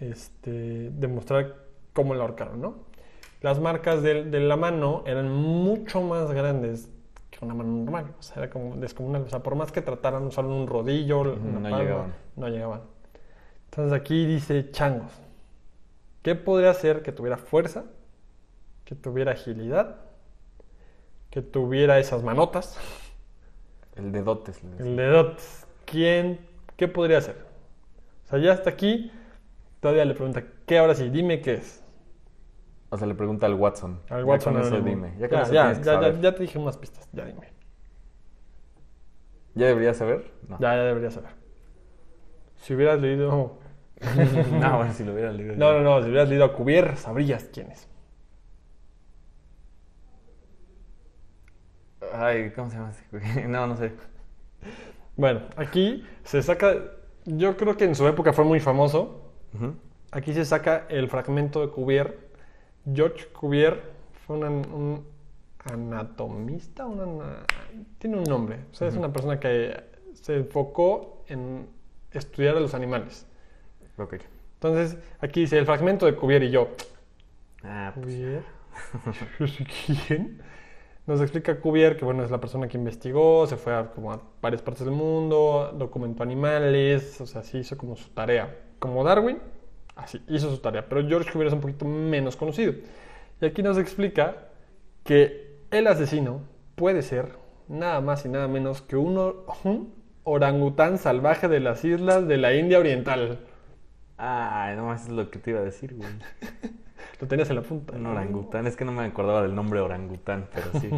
[0.00, 1.56] este, demostrar
[1.92, 2.74] cómo la ahorcaron, ¿no?
[3.42, 6.88] Las marcas de, de la mano eran mucho más grandes
[7.30, 9.22] que una mano normal, o sea, era como descomunal.
[9.22, 12.14] O sea, por más que trataran de usar un rodillo, una palma, llegaban.
[12.36, 12.80] no llegaban.
[13.72, 15.10] Entonces aquí dice changos.
[16.22, 17.84] ¿Qué podría hacer que tuviera fuerza?
[18.84, 19.96] Que tuviera agilidad,
[21.30, 22.76] que tuviera esas manotas,
[23.96, 24.60] El dedotes.
[24.78, 25.66] el dedotes.
[25.86, 26.38] ¿Quién?
[26.76, 27.36] ¿Qué podría hacer?
[28.26, 29.10] O sea, ya hasta aquí,
[29.80, 31.08] todavía le pregunta, ¿qué ahora sí?
[31.08, 31.82] Dime qué es.
[32.90, 34.02] O sea, le pregunta al Watson.
[34.10, 35.14] Al Ya Watson eso dime.
[35.18, 36.20] Ya con ya, eso ya, que ya, ya- saber.
[36.20, 37.48] ya te dije unas pistas, ya dime.
[39.54, 40.30] ¿Ya debería saber?
[40.46, 40.58] No.
[40.60, 41.30] Ya, ya deberías saber.
[42.56, 43.61] Si hubieras leído...
[44.60, 45.54] no, bueno, si lo hubiera leído.
[45.56, 47.88] No, no, no, si hubieras leído a Cuvier, sabrías quién es.
[52.12, 53.46] Ay, ¿cómo se llama ese?
[53.48, 53.92] No, no sé.
[55.16, 56.74] Bueno, aquí se saca...
[57.24, 59.20] Yo creo que en su época fue muy famoso.
[60.10, 62.18] Aquí se saca el fragmento de Cuvier.
[62.92, 63.80] George Cuvier
[64.26, 65.06] fue una- un
[65.64, 67.44] anatomista, una
[67.98, 68.58] tiene un nombre.
[68.72, 69.80] O sea, es una persona que
[70.14, 71.68] se enfocó en
[72.10, 73.26] estudiar a los animales.
[74.02, 74.14] Ok.
[74.54, 76.68] Entonces, aquí dice el fragmento de Cuvier y yo.
[77.64, 78.44] Ah, pues.
[80.08, 80.40] ¿Quién?
[81.06, 84.22] Nos explica Cuvier que bueno, es la persona que investigó, se fue a, como a
[84.42, 88.56] varias partes del mundo, documentó animales, o sea, sí hizo como su tarea.
[88.78, 89.38] Como Darwin,
[89.96, 90.88] así hizo su tarea.
[90.88, 92.74] Pero George Cuvier es un poquito menos conocido.
[93.40, 94.48] Y aquí nos explica
[95.04, 96.42] que el asesino
[96.76, 97.36] puede ser
[97.68, 102.38] nada más y nada menos que un, or- un orangután salvaje de las islas de
[102.38, 103.40] la India Oriental.
[104.24, 106.08] Ah, no más es lo que te iba a decir, güey.
[107.20, 107.96] Lo tenías en la punta.
[107.96, 108.68] Un orangután.
[108.68, 110.88] Es que no me acordaba del nombre orangután, pero sí.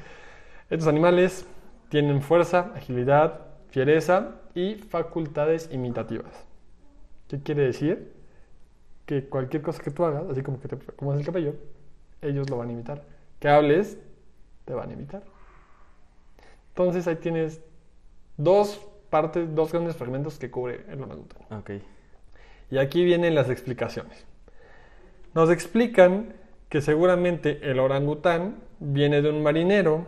[0.70, 1.46] Estos animales
[1.88, 6.46] tienen fuerza, agilidad, fiereza y facultades imitativas.
[7.28, 8.12] ¿Qué quiere decir?
[9.06, 11.54] Que cualquier cosa que tú hagas, así como que te acomodas el cabello,
[12.20, 13.02] ellos lo van a imitar.
[13.40, 13.98] Que hables,
[14.66, 15.22] te van a imitar.
[16.68, 17.62] Entonces ahí tienes
[18.36, 18.78] dos
[19.08, 21.60] partes, dos grandes fragmentos que cubre el orangután.
[21.60, 21.70] Ok.
[22.70, 24.26] Y aquí vienen las explicaciones.
[25.34, 26.34] Nos explican
[26.68, 30.06] que seguramente el orangután viene de un marinero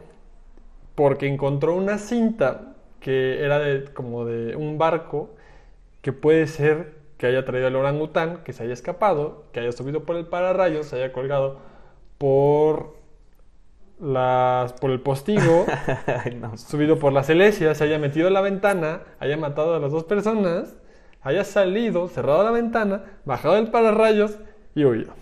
[0.94, 5.30] porque encontró una cinta que era de, como de un barco
[6.02, 10.04] que puede ser que haya traído el orangután, que se haya escapado, que haya subido
[10.04, 11.58] por el pararrayos, se haya colgado
[12.18, 12.96] por
[14.00, 15.66] las por el postigo,
[16.40, 16.56] no.
[16.56, 20.04] subido por la celestia, se haya metido en la ventana, haya matado a las dos
[20.04, 20.76] personas,
[21.22, 24.38] haya salido, cerrado la ventana, bajado del pararrayos
[24.74, 25.12] y huido.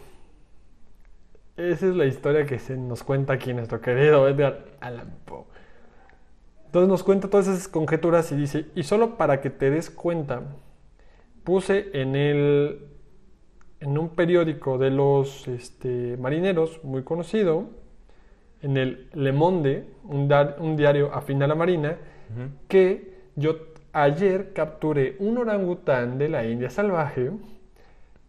[1.56, 5.44] Esa es la historia que se nos cuenta aquí nuestro querido Edgar Allan Poe.
[6.66, 10.42] Entonces nos cuenta todas esas conjeturas y dice, y solo para que te des cuenta,
[11.42, 12.88] puse en el
[13.80, 17.70] en un periódico de los este, marineros muy conocido,
[18.60, 21.96] en el Le Monde, un, diario afín a la marina,
[22.66, 23.56] que yo
[24.02, 27.30] ayer capturé un orangután de la India salvaje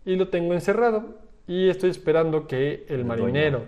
[0.05, 3.63] y lo tengo encerrado y estoy esperando que el El marinero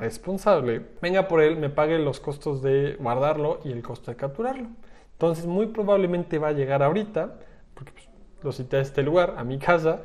[0.00, 4.68] responsable venga por él, me pague los costos de guardarlo y el costo de capturarlo.
[5.12, 7.34] Entonces muy probablemente va a llegar ahorita,
[7.74, 8.08] porque pues,
[8.42, 10.00] lo cité a este lugar, a mi casa.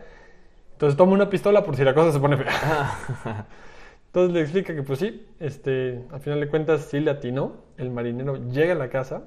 [0.73, 2.97] Entonces tomo una pistola por si la cosa se pone fea.
[4.07, 7.53] Entonces le explica que pues sí, este, al final de cuentas sí le atinó.
[7.77, 9.23] El marinero llega a la casa,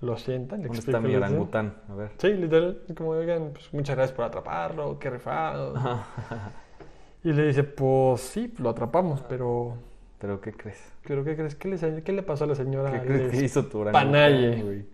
[0.00, 1.74] lo sienta, le ¿Dónde está mi orangután?
[1.88, 2.10] A ver.
[2.18, 5.74] Sí, literal, como, oigan, pues muchas gracias por atraparlo, qué rifado.
[7.24, 9.74] Y le dice, pues sí, lo atrapamos, pero...
[10.20, 10.80] ¿Pero qué crees?
[11.04, 11.56] ¿Pero qué crees?
[11.56, 12.92] ¿Qué le, qué le pasó a la señora?
[12.92, 14.62] ¿Qué crees que hizo tu orangután, Panaye.
[14.62, 14.86] güey?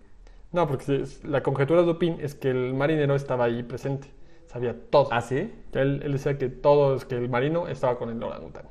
[0.51, 4.09] No, porque la conjetura de Dupin es que el marinero estaba ahí presente,
[4.47, 5.09] sabía todo.
[5.13, 5.53] ¿Ah, sí?
[5.73, 8.65] Él, él decía que todo, es que el marino estaba con el orangután.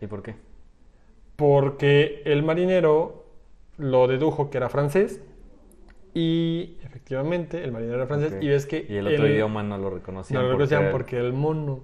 [0.00, 0.36] ¿Y por qué?
[1.36, 3.24] porque el marinero
[3.76, 5.20] lo dedujo que era francés
[6.18, 9.90] y efectivamente el marinero era francés y ves que Y el otro idioma no lo
[9.90, 10.42] reconocían.
[10.42, 11.80] no lo reconocían porque el mono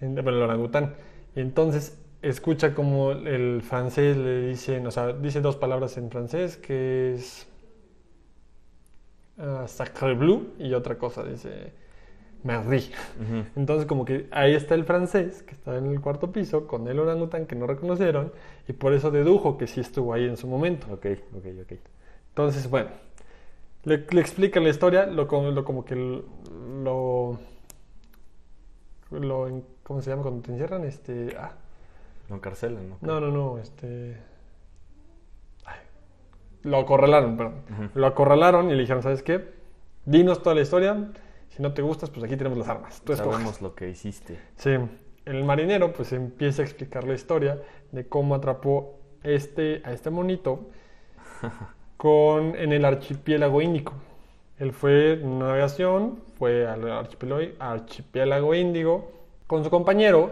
[0.00, 0.94] en- bueno, el orangután
[1.36, 6.56] y entonces escucha como el francés le dice o sea dice dos palabras en francés
[6.56, 7.46] que es
[9.38, 11.72] ah, sacre bleu y otra cosa dice
[12.44, 13.44] merci Ujú.
[13.56, 16.98] entonces como que ahí está el francés que está en el cuarto piso con el
[17.00, 18.32] orangután que no reconocieron
[18.68, 20.86] y por eso dedujo que sí estuvo ahí en su momento.
[20.92, 21.72] Ok, ok, ok.
[22.30, 22.90] Entonces, bueno,
[23.88, 27.38] le, le explica la historia, lo, como- lo como que lo,
[29.10, 30.84] lo ¿cómo se llama cuando te encierran?
[30.84, 31.52] Este, ah,
[32.28, 32.98] Lo encarcelan, ¿no?
[33.00, 34.16] no, no, no, este,
[35.64, 35.78] ay,
[36.62, 37.90] lo acorralaron, perdón.
[37.94, 39.48] Lo acorralaron y le dijeron, ¿sabes qué?
[40.04, 41.10] Dinos toda la historia.
[41.48, 43.00] Si no te gustas, pues aquí tenemos las armas.
[43.02, 43.32] Tú escoges.
[43.32, 44.38] Sabemos lo que hiciste.
[44.56, 44.70] Sí,
[45.24, 47.60] el marinero pues empieza a explicar la historia
[47.92, 50.68] de cómo atrapó este, a este monito
[51.98, 53.92] con, en el archipiélago índico.
[54.58, 59.12] Él fue en navegación, fue al archipiélago, archipiélago índigo
[59.46, 60.30] con su compañero,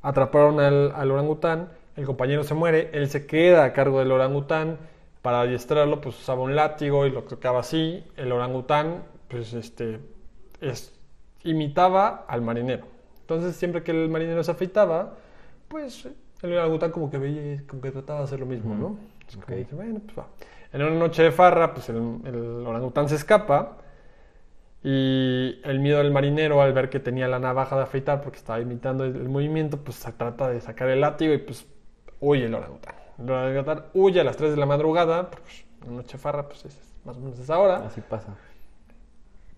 [0.00, 4.78] atraparon al, al orangután, el compañero se muere, él se queda a cargo del orangután,
[5.20, 10.00] para adiestrarlo pues usaba un látigo y lo tocaba así, el orangután pues este
[10.60, 10.98] es,
[11.44, 12.86] imitaba al marinero.
[13.20, 15.16] Entonces, siempre que el marinero se afeitaba,
[15.68, 16.08] pues
[16.42, 18.98] el orangután como que veía, como que trataba de hacer lo mismo, ¿no?
[19.44, 20.26] Como dice, bueno, pues va.
[20.72, 23.78] En una noche de farra, pues el, el orangután se escapa
[24.82, 28.60] y el miedo del marinero al ver que tenía la navaja de afeitar porque estaba
[28.60, 31.66] imitando el, el movimiento, pues se trata de sacar el látigo y pues
[32.20, 32.94] huye el orangután.
[33.18, 36.64] El orangután huye a las 3 de la madrugada, pues una noche de farra, pues
[36.64, 38.36] es más o menos esa hora Así pasa.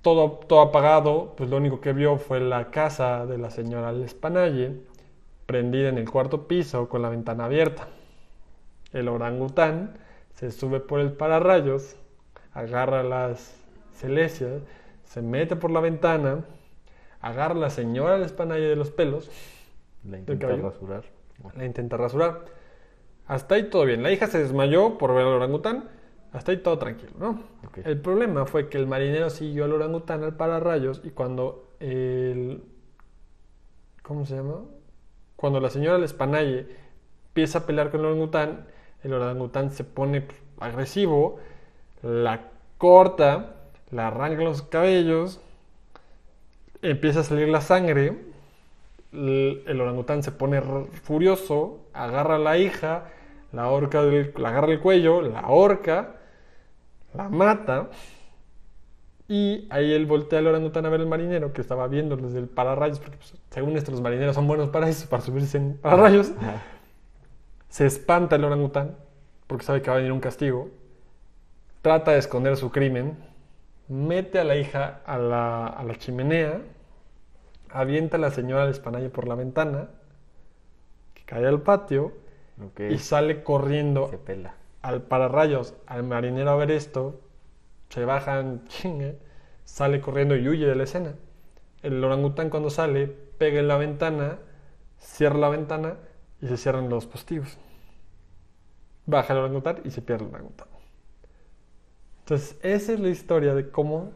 [0.02, 4.80] todo, todo apagado, pues lo único que vio fue la casa de la señora Lespanaye,
[5.46, 7.88] prendida en el cuarto piso con la ventana abierta.
[8.92, 9.98] El orangután
[10.42, 11.94] se sube por el pararrayos,
[12.52, 13.54] agarra las
[13.94, 14.60] celestias,
[15.04, 16.44] se mete por la ventana,
[17.20, 19.30] agarra a la señora Lespanaye de los pelos,
[20.02, 20.70] La intenta cabello?
[20.70, 21.04] rasurar.
[21.54, 22.44] la intenta rasurar.
[23.28, 24.02] Hasta ahí todo bien.
[24.02, 25.88] La hija se desmayó por ver al orangután.
[26.32, 27.38] Hasta ahí todo tranquilo, ¿no?
[27.84, 32.64] El problema fue que el marinero siguió al orangután al pararrayos y cuando el...
[34.02, 34.62] ¿Cómo se llama?
[35.36, 36.66] cuando la señora Lespanaye
[37.28, 38.66] empieza a pelear con el orangután,
[39.04, 40.26] el orangután se pone
[40.60, 41.38] agresivo,
[42.02, 43.56] la corta,
[43.90, 45.40] la arranca los cabellos,
[46.82, 48.18] empieza a salir la sangre,
[49.12, 50.60] el, orangután se pone
[51.02, 53.04] furioso, agarra a la hija,
[53.52, 56.16] la, del- la agarra el cuello, la ahorca,
[57.14, 57.90] la mata.
[59.28, 62.48] Y ahí él voltea al orangután a ver al marinero que estaba viendo desde el
[62.48, 66.32] pararrayos, porque pues, según esto los marineros son buenos para eso, para subirse en pararrayos.
[67.72, 68.98] Se espanta el orangután
[69.46, 70.68] porque sabe que va a venir un castigo.
[71.80, 73.16] Trata de esconder su crimen.
[73.88, 76.60] Mete a la hija a la, a la chimenea.
[77.70, 79.88] Avienta a la señora del espanalle por la ventana.
[81.14, 82.12] Que cae al patio.
[82.90, 84.54] Y sale corriendo Se pela.
[84.82, 87.22] al pararrayos al marinero a ver esto.
[87.88, 89.16] Se bajan, chingue.
[89.64, 91.14] Sale corriendo y huye de la escena.
[91.82, 94.40] El orangután cuando sale pega en la ventana,
[94.98, 95.96] cierra la ventana
[96.42, 97.56] y se cierran los postigos.
[99.06, 100.68] Baja el orangután y se pierde el orangután.
[102.20, 104.12] Entonces, esa es la historia de cómo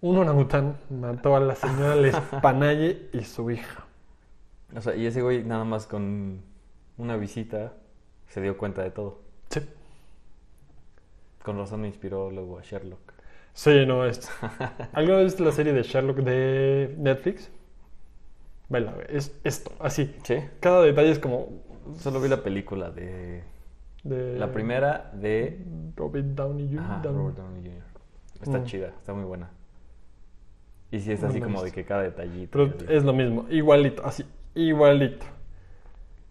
[0.00, 3.84] un orangután mató a la señora Lespanaye y su hija.
[4.74, 6.40] O sea, y ese güey nada más con
[6.98, 7.72] una visita
[8.28, 9.20] se dio cuenta de todo.
[9.50, 9.60] Sí.
[11.42, 13.12] Con razón me inspiró luego a Sherlock.
[13.52, 14.28] Sí, no, es.
[14.92, 17.50] ¿Alguna vez viste la serie de Sherlock de Netflix?
[18.68, 20.14] Vela, güey, es esto, así.
[20.24, 20.36] Sí.
[20.60, 21.48] Cada detalle es como.
[21.98, 23.44] Solo vi la película de...
[24.02, 25.64] De La primera de...
[25.96, 26.80] Robert Downey Jr.
[26.80, 27.82] Ajá, Downey- Robert Downey Jr.
[28.42, 28.64] Está Mm.
[28.64, 29.50] chida, está muy buena.
[30.90, 32.50] Y sí, es así como de que cada detallito.
[32.50, 34.24] Pero es lo mismo, igualito, así,
[34.54, 35.26] igualito.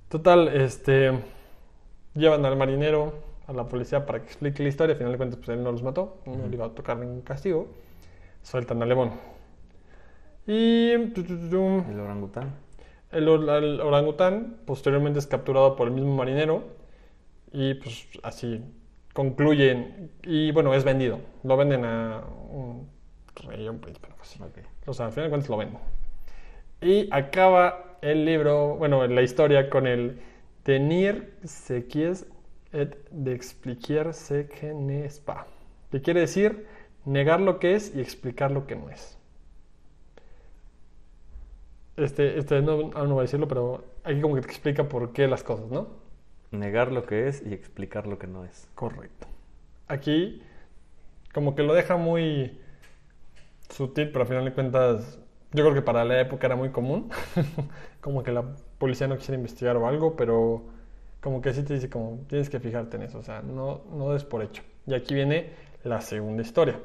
[0.10, 1.12] Total, este.
[2.14, 3.14] Llevan al marinero
[3.48, 4.94] a la policía para que explique la historia.
[4.94, 7.22] Al final de cuentas, pues él no los mató, no le iba a tocar ningún
[7.22, 7.68] castigo.
[8.44, 9.12] Sueltan a Lebón.
[10.48, 10.92] Y.
[10.92, 12.56] El orangután.
[13.12, 16.64] El, or- el orangután posteriormente es capturado por el mismo marinero
[17.52, 18.62] y pues así
[19.14, 21.20] concluyen y bueno, es vendido.
[21.44, 22.88] Lo venden a un
[23.48, 24.42] rey, un príncipe, algo así.
[24.42, 24.60] Ok.
[24.88, 25.80] O sea, al final de cuentas lo venden.
[26.82, 30.20] Y acaba el libro, bueno, la historia con el
[30.64, 32.28] tenir ce qui est
[32.74, 35.48] et d'expliquer ce que n'est pas.
[35.92, 36.68] Que quiere decir
[37.06, 39.15] negar lo que es y explicar lo que no es.
[41.98, 45.14] Este, este no, aún no voy a decirlo, pero aquí como que te explica por
[45.14, 45.88] qué las cosas, ¿no?
[46.52, 48.68] Negar lo que es y explicar lo que no es.
[48.76, 49.28] Correcto.
[49.88, 50.42] Aquí
[51.34, 52.60] como que lo deja muy
[53.70, 55.20] sutil, pero al final de cuentas
[55.52, 57.10] yo creo que para la época era muy común.
[58.02, 58.44] como que la
[58.78, 60.64] policía no quisiera investigar o algo, pero
[61.22, 64.12] como que sí te dice como tienes que fijarte en eso, o sea, no, no
[64.12, 64.64] des por hecho.
[64.86, 65.52] Y aquí viene
[65.84, 66.80] la segunda historia.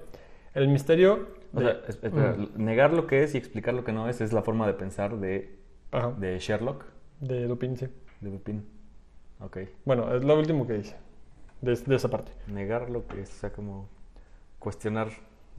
[0.55, 1.40] El misterio...
[1.55, 4.33] O de- sea, espera, negar lo que es y explicar lo que no es es
[4.33, 5.59] la forma de pensar de,
[5.93, 6.85] Ajá, de Sherlock,
[7.21, 7.89] de Dupin, sí.
[8.21, 8.65] de Dupin.
[9.41, 9.59] Ok.
[9.85, 10.97] Bueno, es lo último que dice
[11.61, 12.33] de, de esa parte.
[12.47, 13.89] Negar lo que es, o sea, como
[14.59, 15.09] cuestionar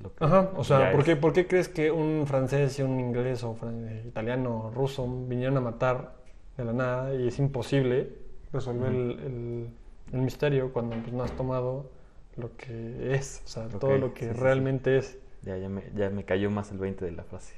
[0.02, 3.00] lo que Ajá, o sea, ¿por qué, por qué crees que un francés y un
[3.00, 6.16] inglés o fran- eh, italiano o ruso vinieron a matar
[6.58, 8.10] de la nada y es imposible
[8.54, 9.70] resolver el, el-
[10.14, 11.90] el misterio cuando pues, no has tomado
[12.38, 14.42] lo que es, o sea, todo lo que sí, sí, sí.
[14.42, 15.18] realmente es?
[15.44, 17.56] Ya, ya, me, ya me cayó más el 20 de la frase.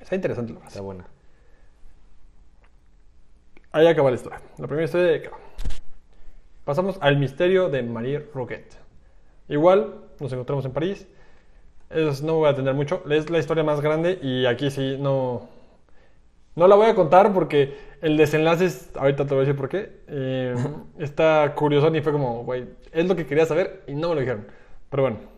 [0.00, 0.74] Está interesante la frase.
[0.74, 1.06] Está buena.
[3.72, 4.40] Ahí acaba la historia.
[4.58, 5.38] La primera historia acaba.
[6.64, 8.76] Pasamos al misterio de Marie Roquette.
[9.48, 11.06] Igual, nos encontramos en París.
[11.90, 13.02] Es- no voy a atender mucho.
[13.10, 15.48] Es la historia más grande y aquí sí no.
[16.54, 18.90] No la voy a contar porque el desenlace es.
[18.96, 20.00] Ahorita te voy a decir por qué.
[20.08, 20.54] eh,
[20.98, 24.20] está curioso y fue como, güey, es lo que quería saber y no me lo
[24.20, 24.46] dijeron.
[24.90, 25.37] Pero bueno.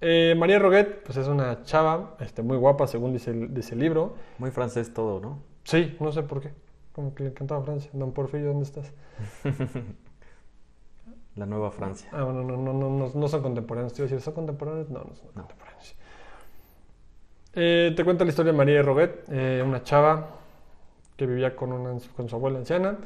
[0.00, 3.80] Eh, María Roguet, pues es una chava este, muy guapa, según dice el, dice el
[3.80, 4.14] libro.
[4.38, 5.38] Muy francés todo, ¿no?
[5.64, 6.52] Sí, no sé por qué.
[6.92, 7.90] Como que le encantaba Francia.
[7.92, 8.92] Don Porfirio, ¿dónde estás?
[11.36, 12.08] La nueva Francia.
[12.12, 13.92] Ah, bueno, no, no, no, no, no son contemporáneos.
[13.92, 14.90] Te iba a decir, ¿son contemporáneos?
[14.90, 15.42] No, no son No.
[15.42, 15.94] contemporáneos.
[17.54, 20.28] Eh, te cuento la historia de María Roguet, eh, una chava
[21.16, 22.96] que vivía con, una, con su abuela anciana.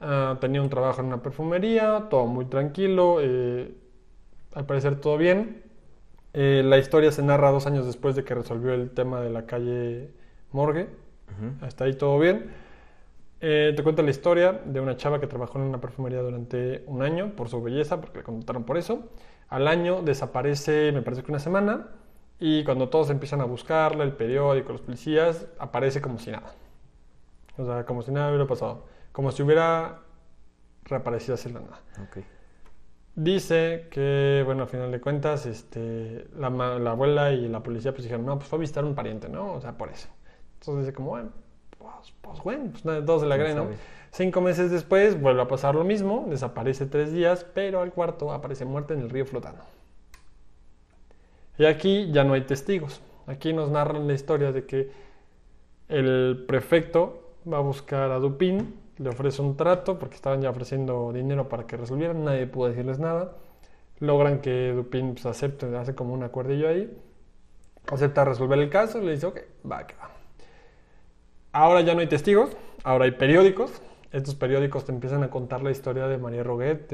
[0.00, 3.18] Ah, tenía un trabajo en una perfumería, todo muy tranquilo.
[3.20, 3.74] eh,
[4.54, 5.62] al parecer todo bien.
[6.34, 9.46] Eh, la historia se narra dos años después de que resolvió el tema de la
[9.46, 10.10] calle
[10.52, 10.88] Morgue.
[11.60, 12.50] Hasta ahí todo bien.
[13.40, 17.02] Eh, te cuento la historia de una chava que trabajó en una perfumería durante un
[17.02, 19.08] año por su belleza, porque le contrataron por eso.
[19.48, 21.88] Al año desaparece, me parece que una semana,
[22.38, 26.54] y cuando todos empiezan a buscarla, el periódico, los policías, aparece como si nada.
[27.56, 28.86] O sea, como si nada hubiera pasado.
[29.12, 30.00] Como si hubiera
[30.84, 31.80] reaparecido de la nada.
[33.14, 38.24] Dice que, bueno, al final de cuentas, este, la, abuela y la policía pues dijeron,
[38.24, 39.52] no, pues fue a visitar un pariente, ¿no?
[39.52, 40.08] O sea, por eso.
[40.60, 41.30] Entonces dice como, bueno,
[41.78, 43.64] pues, pues bueno, pues todos se la ¿Quién creen, ¿no?
[43.64, 43.76] sabe?
[44.12, 48.64] Cinco meses después vuelve a pasar lo mismo, desaparece tres días, pero al cuarto aparece
[48.64, 49.62] muerta en el río flotando.
[51.58, 53.00] Y aquí ya no hay testigos.
[53.26, 54.90] Aquí nos narran la historia de que
[55.88, 61.12] el prefecto va a buscar a Dupin, le ofrece un trato porque estaban ya ofreciendo
[61.12, 63.36] dinero para que resolvieran, nadie pudo decirles nada.
[64.00, 66.90] Logran que Dupin pues, acepte, hace como un acuerdillo ahí,
[67.90, 69.40] acepta resolver el caso y le dice, ok,
[69.70, 70.10] va, que va.
[71.52, 72.50] Ahora ya no hay testigos,
[72.82, 73.82] ahora hay periódicos.
[74.10, 76.92] Estos periódicos te empiezan a contar la historia de María Roguet,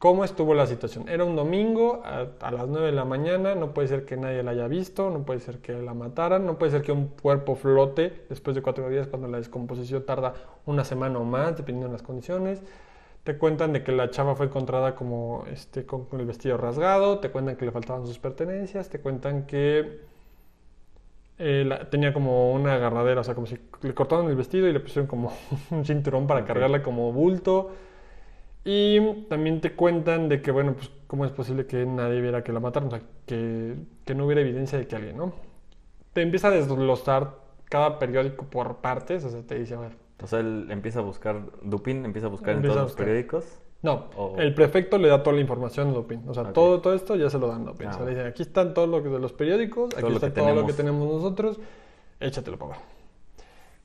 [0.00, 1.08] cómo estuvo la situación.
[1.08, 4.42] Era un domingo a, a las 9 de la mañana, no puede ser que nadie
[4.42, 7.56] la haya visto, no puede ser que la mataran, no puede ser que un cuerpo
[7.56, 10.34] flote después de cuatro días cuando la descomposición tarda
[10.66, 12.62] una semana o más, dependiendo de las condiciones.
[13.24, 17.20] Te cuentan de que la chava fue encontrada como este, con, con el vestido rasgado,
[17.20, 20.00] te cuentan que le faltaban sus pertenencias, te cuentan que
[21.38, 24.72] eh, la- tenía como una agarradera, o sea, como si le cortaron el vestido y
[24.72, 25.32] le pusieron como
[25.70, 27.70] un cinturón para cargarla como bulto.
[28.64, 32.52] Y también te cuentan de que, bueno, pues, ¿cómo es posible que nadie viera que
[32.52, 32.88] la mataron?
[32.88, 35.32] O sea, que, que no hubiera evidencia de que alguien, ¿no?
[36.12, 37.38] Te empieza a desglosar
[37.70, 39.92] cada periódico por partes, o sea, te dice, a ver,
[40.22, 43.60] O sea, él empieza a buscar, Dupin empieza a buscar en todos los periódicos.
[43.82, 46.28] No, el prefecto le da toda la información a Dupin.
[46.28, 47.86] O sea, todo, todo esto ya se lo dan a Dupin.
[47.86, 50.16] Ah, o sea, le dicen, aquí están todos los de los periódicos, Todo aquí lo
[50.16, 51.58] está todo lo que tenemos nosotros,
[52.18, 52.86] échatelo para abajo.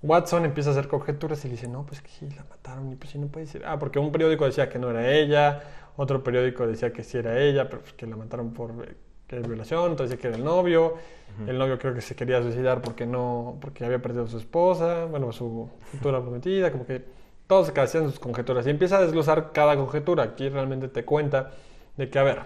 [0.05, 2.95] Watson empieza a hacer conjeturas y le dice, no, pues que sí, la mataron y
[2.95, 3.65] pues sí, no puede ser.
[3.65, 5.63] Ah, porque un periódico decía que no era ella,
[5.97, 8.95] otro periódico decía que sí era ella, pero pues que la mataron por eh,
[9.27, 10.93] que violación, otro decía que era el novio.
[11.39, 11.49] Ujú.
[11.49, 15.05] El novio creo que se quería suicidar porque no, porque había perdido a su esposa,
[15.05, 17.03] bueno, su futura prometida, como que
[17.47, 18.67] todos hacían sus conjeturas.
[18.67, 20.23] Y empieza a desglosar cada conjetura.
[20.23, 21.51] Aquí realmente te cuenta
[21.97, 22.41] de que, a ver,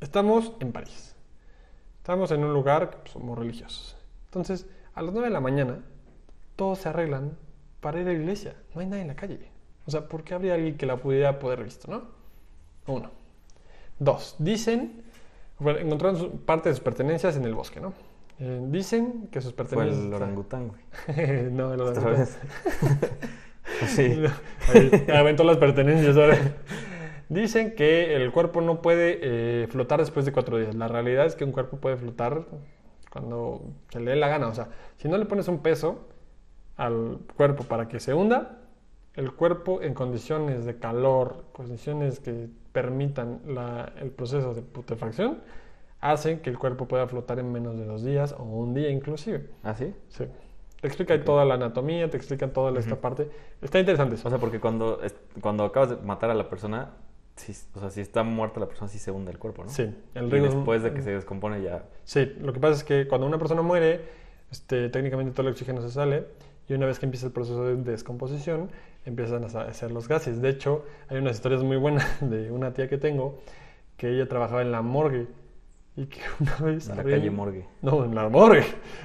[0.00, 1.14] estamos en París.
[1.98, 3.96] Estamos en un lugar que pues, somos religiosos.
[4.26, 5.78] Entonces, a las 9 de la mañana,
[6.56, 7.36] todos se arreglan
[7.80, 8.54] para ir a la iglesia.
[8.74, 9.50] No hay nadie en la calle.
[9.86, 12.02] O sea, ¿por qué habría alguien que la pudiera poder visto, no?
[12.86, 13.10] Uno.
[13.98, 14.36] Dos.
[14.38, 15.02] Dicen,
[15.58, 17.92] bueno, encontraron su- parte de sus pertenencias en el bosque, ¿no?
[18.40, 20.04] Eh, dicen que sus Fue pertenencias...
[20.04, 20.80] el orangután, güey.
[21.52, 22.12] no, el orangután.
[22.14, 22.38] vez.
[23.88, 24.22] sí.
[24.72, 26.38] Ahí, aventó las pertenencias ahora.
[27.28, 30.74] Dicen que el cuerpo no puede eh, flotar después de cuatro días.
[30.74, 32.46] La realidad es que un cuerpo puede flotar
[33.10, 34.48] cuando se le dé la gana.
[34.48, 36.06] O sea, si no le pones un peso
[36.76, 38.58] al cuerpo para que se hunda,
[39.14, 45.38] el cuerpo en condiciones de calor, condiciones que permitan la- el proceso de putrefacción,
[46.00, 49.48] hacen que el cuerpo pueda flotar en menos de dos días o un día inclusive.
[49.62, 49.94] ¿Ah, sí?
[50.08, 50.24] Sí.
[50.80, 51.26] Te explica ahí Ok.
[51.26, 53.00] toda la anatomía, te explica toda esta Ujú.
[53.00, 53.30] parte.
[53.62, 54.26] Está interesante eso.
[54.28, 55.00] O sea, porque cuando,
[55.40, 56.90] cuando acabas de matar a la persona,
[57.36, 59.70] sí, o sea, si está muerta la persona, sí se hunde el cuerpo, ¿no?
[59.70, 61.84] Sí, el Y riesgo es- después de que se descompone ya...
[62.04, 64.02] Sí, lo que pasa es que cuando una persona muere,
[64.50, 66.26] este, técnicamente todo el oxígeno se sale
[66.68, 68.70] y una vez que empieza el proceso de descomposición,
[69.04, 70.40] empiezan a hacer los gases.
[70.40, 73.38] De hecho, hay unas historias muy buenas de una tía que tengo
[73.96, 75.28] que ella trabajaba en la morgue
[75.96, 76.88] y que una vez...
[76.88, 77.66] En la calle Morgue.
[77.82, 78.64] No, en la morgue,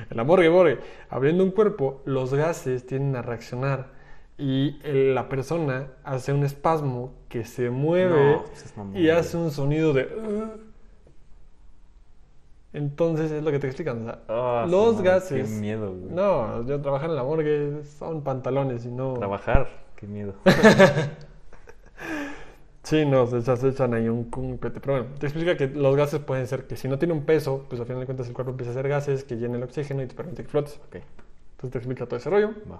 [0.09, 0.79] en la morgue, morgue.
[1.09, 3.99] Abriendo un cuerpo, los gases tienden a reaccionar
[4.37, 4.79] y
[5.13, 9.91] la persona hace un espasmo que se mueve No, pues es y hace un sonido
[9.91, 10.07] de...
[12.73, 14.01] Entonces es lo que te explican.
[14.01, 15.49] o sea, Ah, los madre, gases...
[15.49, 16.11] Qué miedo, güey.
[16.13, 19.13] No, yo trabajar en la morgue son pantalones y no...
[19.15, 20.33] Trabajar, qué miedo.
[22.83, 24.57] Sí, no, se, se echan ahí un, un.
[24.57, 27.65] Pero bueno, te explica que los gases pueden ser que si no tiene un peso,
[27.69, 30.01] pues al final de cuentas el cuerpo empieza a hacer gases que llenen el oxígeno
[30.01, 30.77] y te permite que flotes.
[30.87, 32.51] ok, Entonces te explica todo ese rollo.
[32.71, 32.79] va.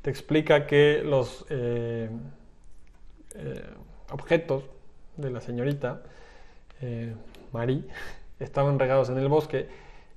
[0.00, 2.10] Te explica que los eh,
[3.36, 3.64] eh,
[4.10, 4.64] objetos
[5.16, 6.02] de la señorita
[6.80, 7.14] eh,
[7.52, 7.84] Marie
[8.42, 9.68] estaban regados en el bosque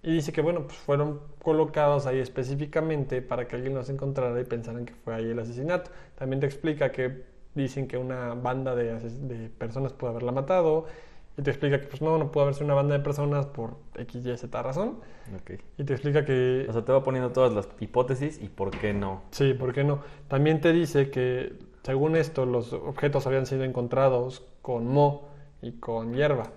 [0.05, 4.43] y dice que bueno, pues fueron colocados ahí específicamente para que alguien los encontrara y
[4.43, 5.89] pensaran que fue ahí el asesinato.
[6.15, 7.23] También te explica que
[7.55, 10.85] dicen que una banda de, personas pudo haberla matado
[11.37, 13.77] y te explica que pues no, no pudo haber sido una banda de personas por
[13.95, 14.99] X, Y, Z razón.
[15.77, 18.93] Y te explica que O sea, te va poniendo todas las hipótesis y por qué
[18.93, 19.23] no.
[19.31, 20.01] Sí, ¿por qué no?
[20.27, 25.29] También te dice que, según esto, los objetos habían sido encontrados con moho
[25.63, 26.51] y con hierba.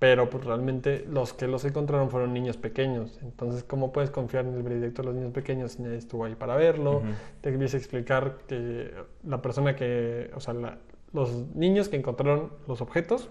[0.00, 3.18] Pero pues realmente los que los encontraron fueron niños pequeños.
[3.22, 6.34] Entonces, ¿cómo puedes confiar en el veredicto de los niños pequeños si nadie estuvo ahí
[6.34, 7.02] para verlo?
[7.42, 8.92] Te empieza a explicar que
[9.24, 10.78] la persona que, o sea, la-
[11.12, 13.28] los niños que encontraron los objetos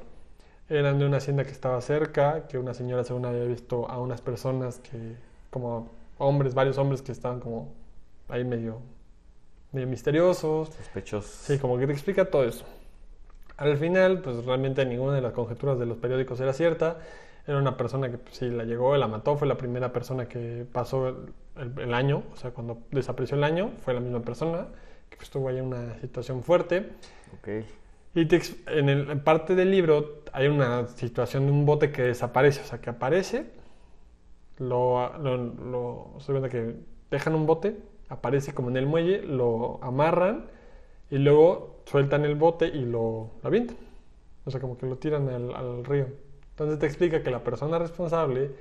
[0.70, 4.22] eran de una hacienda que estaba cerca, que una señora según había visto a unas
[4.22, 5.16] personas que,
[5.50, 5.90] como
[6.20, 7.74] hombres, varios hombres que estaban como
[8.28, 8.78] ahí medio,
[9.72, 10.70] medio misteriosos.
[10.70, 11.32] Sospechosos.
[11.32, 12.64] Sí, como que te explica todo eso.
[13.60, 17.00] Al final, pues realmente ninguna de las conjeturas de los periódicos era cierta.
[17.48, 20.66] Era una persona que pues, sí la llegó, la mató, fue la primera persona que
[20.72, 21.16] pasó el,
[21.58, 24.68] el- el año, o sea, cuando desapareció el año, fue la misma persona
[25.10, 26.90] que pues, estuvo ahí en una situación fuerte.
[27.40, 27.66] Ok.
[28.16, 32.04] Y te en, el- en parte del libro hay una situación de un bote que
[32.04, 33.46] desaparece, o sea, que aparece,
[34.58, 36.76] lo, lo, lo- se cuenta que
[37.12, 37.78] dejan un bote,
[38.10, 40.46] aparece como en el muelle, lo amarran
[41.10, 43.78] y luego sueltan el bote y lo, lo avientan.
[44.46, 46.08] O sea, como que lo tiran al, al río.
[46.52, 48.52] Entonces te explica que la persona responsable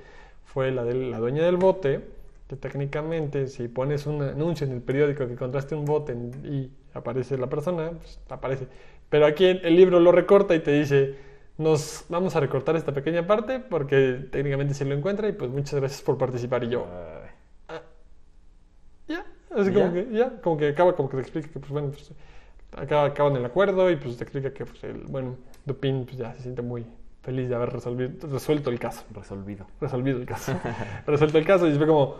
[0.45, 2.01] fue la, del- la dueña del bote,
[2.47, 6.13] que técnicamente si pones un anuncio en el periódico que encontraste un bote
[6.43, 8.67] y aparece la persona, pues aparece.
[9.09, 11.15] Pero aquí el, el libro lo recorta y te dice,
[11.57, 15.75] nos vamos a recortar esta pequeña parte porque técnicamente se lo encuentra y pues muchas
[15.79, 16.63] gracias por participar.
[16.63, 16.87] Y yo,
[17.67, 17.79] Ay,
[19.07, 19.93] ya, así ¿Y como ya?
[19.93, 22.11] que, ya, como que acaba, como que te explica que, pues bueno, pues,
[22.75, 26.33] acaba, acaban el acuerdo y pues te explica que, pues, el, bueno, Dupin pues, ya
[26.33, 26.85] se siente muy
[27.21, 29.67] feliz de haber resolvido, resuelto el caso, resolvido.
[29.81, 30.53] resolvido el caso,
[31.05, 32.15] resuelto el caso y fue como,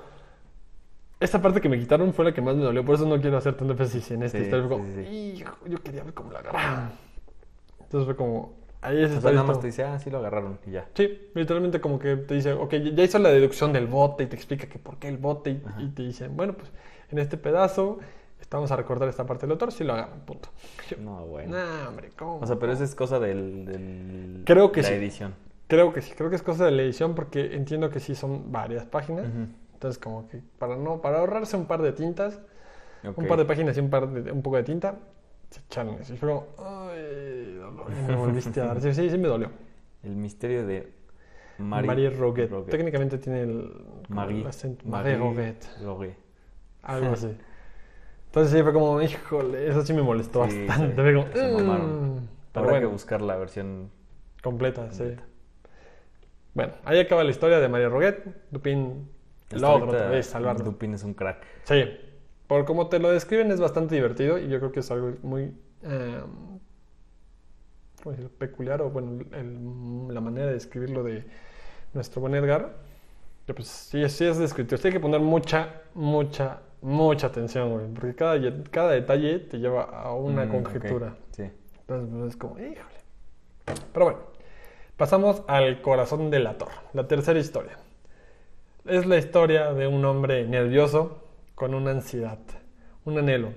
[1.19, 3.37] esta parte que me quitaron fue la que más me dolió, por eso no quiero
[3.37, 5.09] hacer tanto énfasis en esta Sí, historia, fue como, sí, sí,
[5.41, 6.91] hijo, yo quería ver cómo la agarraron.
[7.81, 10.59] Entonces fue como, ahí es O sea, nada más te dice, ah, sí lo agarraron
[10.65, 10.87] y ya.
[10.93, 14.35] Sí, literalmente como que te dice, ok, ya hizo la deducción del bote y te
[14.35, 16.71] explica que por qué el bote y, y te dicen, bueno, pues
[17.11, 17.99] en este pedazo
[18.39, 20.49] estamos a recordar esta parte del autor, si lo hagan, punto.
[20.89, 21.57] Yo, No, bueno.
[21.57, 22.39] nah, hombre, ¿cómo?
[22.39, 24.93] O sea, pero esa es cosa del, del- Creo que la sí.
[24.95, 25.33] edición.
[25.67, 28.51] Creo que sí, creo que es cosa de la edición porque entiendo que sí son
[28.51, 29.27] varias páginas.
[29.73, 32.39] Entonces como que para no, para ahorrarse un par de tintas,
[33.03, 34.95] un par de páginas y un par de, un poco de tinta,
[35.51, 36.13] se echaron eso.
[36.13, 38.81] Y fue como, ay, dolor, me volviste a dar.
[38.81, 39.51] Sí, sí, sí me dolió.
[40.03, 40.91] El misterio de
[41.59, 42.49] Marie, Marie Roguet.
[42.69, 43.71] Técnicamente tiene el,
[44.09, 44.85] Marie, el acento.
[44.87, 45.63] Marie Roguet.
[45.83, 46.15] Roguet.
[46.81, 47.37] Algo así.
[48.29, 50.95] Entonces sí fue como, híjole, eso sí me molestó Sí, bastante.
[50.95, 52.15] sí, Fue como, se mamaron.
[52.15, 52.27] "Mm".
[52.53, 53.89] Pero Habrá que buscar la versión
[54.43, 54.99] completa, sí.
[54.99, 55.23] completa.
[56.53, 58.23] Bueno, ahí acaba la historia de María Roguet.
[58.51, 59.09] Dupin
[59.51, 60.63] logra otra vez salvarlo.
[60.63, 61.43] Dupin es un crack.
[61.63, 61.83] Sí,
[62.47, 65.53] por como te lo describen es bastante divertido y yo creo que es algo muy
[65.83, 66.21] eh,
[68.03, 68.31] ¿cómo decirlo?
[68.37, 71.25] peculiar o bueno, el- la manera de describirlo de
[71.93, 72.77] nuestro buen Edgar.
[73.45, 74.79] Que pues sí, sí es descriptivo.
[74.79, 78.37] Sí hay que poner mucha, mucha, mucha atención, güey, porque cada,
[78.71, 81.15] cada detalle te lleva a una Mm, conjetura.
[81.31, 81.43] Sí.
[81.81, 82.99] Entonces pues, es como, híjole.
[83.93, 84.19] Pero bueno,
[84.97, 87.77] pasamos al corazón del ator, la tercera historia.
[88.85, 91.23] Es la historia de un hombre nervioso
[91.55, 92.39] con una ansiedad,
[93.05, 93.49] un anhelo.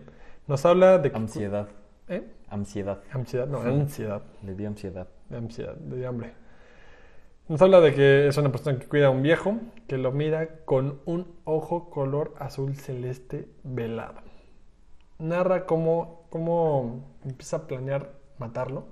[0.49, 1.11] Nos habla de...
[1.11, 1.69] que- Ansiedad.
[2.09, 2.23] ¿Eh?
[2.51, 3.01] Ansiedad.
[3.13, 5.07] Ansiedad, no, ansiedad, Le di ansiedad.
[5.31, 6.33] de ansiedad, de hambre.
[7.53, 10.65] Nos habla de que es una persona que cuida a un viejo, que lo mira
[10.65, 14.23] con un ojo color azul celeste velado.
[15.19, 18.87] Narra cómo, cómo empieza a planear matarlo,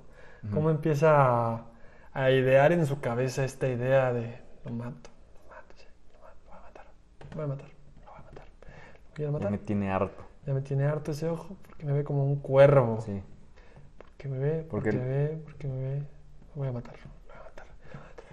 [0.53, 1.71] cómo empieza a,
[2.13, 5.09] a idear en su cabeza esta idea de lo mato,
[5.43, 6.87] lo mato, sí, lo mato, lo voy a matar,
[7.31, 7.69] lo voy a matar,
[8.05, 8.47] lo voy a matar,
[9.09, 9.51] lo quiero Ya matar.
[9.51, 10.23] me tiene harto.
[10.47, 13.01] Ya me tiene harto ese ojo porque me ve como un cuervo.
[13.01, 13.23] Sí.
[13.97, 15.99] Porque me ve, Porque me ve, porque me ve.
[16.01, 18.25] Lo voy a matar, lo voy a matar, lo voy a matar.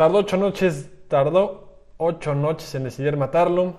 [0.00, 3.74] Tardó ocho noches, tardó ocho noches en decidir matarlo.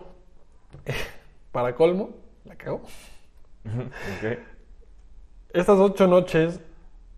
[1.52, 2.12] Para colmo,
[2.46, 2.84] la cagó.
[3.66, 4.38] Ok.
[5.52, 6.60] Estas ocho noches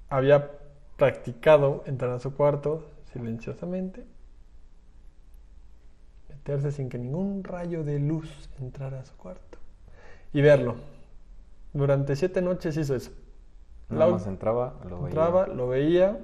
[0.07, 0.51] había
[0.95, 4.05] practicado entrar a su cuarto silenciosamente,
[6.29, 9.57] meterse sin que ningún rayo de luz entrara a su cuarto
[10.31, 10.75] y verlo.
[11.73, 13.11] Durante siete noches hizo eso.
[13.89, 15.07] Nada La- más entraba, lo veía.
[15.09, 16.19] Entraba, lo veía.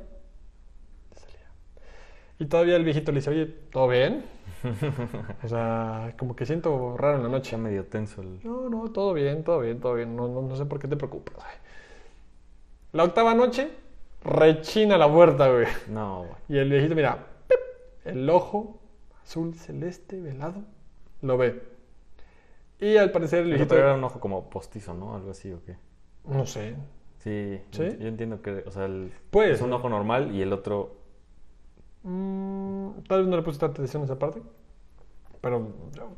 [2.39, 4.23] Y todavía el viejito le dice, oye, ¿todo bien?
[5.43, 7.51] o sea, como que siento raro en la noche.
[7.51, 8.39] Ya medio tenso el...
[8.43, 10.15] No, no, todo bien, todo bien, todo bien.
[10.15, 11.35] No, no, no sé por qué te preocupas.
[11.35, 11.47] güey.
[12.93, 13.69] La octava noche,
[14.23, 15.67] rechina la puerta, güey.
[15.89, 16.31] No, güey.
[16.47, 17.59] Y el viejito, mira, ¡pip!
[18.05, 18.79] el ojo
[19.21, 20.63] azul celeste velado,
[21.21, 21.61] lo ve.
[22.79, 25.15] Y al parecer el Pero viejito, era un ojo como postizo, ¿no?
[25.15, 25.75] Algo así, ¿o qué?
[26.25, 26.75] no sé,
[27.19, 27.97] Sí, ¿Sí?
[27.99, 30.98] Yo, entiendo que, o sea, el, Puede es un ojo normal y el otro...
[32.03, 34.41] Mm, tal vez no le puse tanta atención a esa parte.
[35.41, 36.09] Pero yo.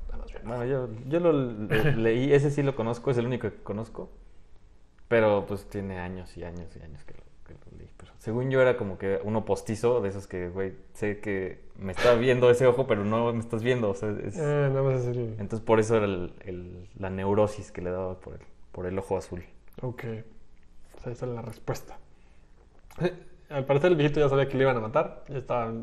[0.43, 4.09] Bueno, yo, yo lo le- leí, ese sí lo conozco, es el único que conozco.
[5.07, 7.89] Pero pues tiene años y años y años que lo, que lo leí.
[7.97, 11.91] Pero según yo era como que uno postizo, de esos que, güey, sé que me
[11.91, 13.89] está viendo ese ojo, pero no me estás viendo.
[13.89, 15.35] O sea, es- Eh, es el...
[15.39, 18.97] Entonces por eso era el- el- la neurosis que le daba por el, por el
[18.97, 19.43] ojo azul.
[19.81, 20.03] Ok.
[20.97, 21.97] O sea, esa es la respuesta.
[23.51, 25.23] Al parecer el viejito ya sabía que le iban a matar.
[25.29, 25.73] Ya estaba...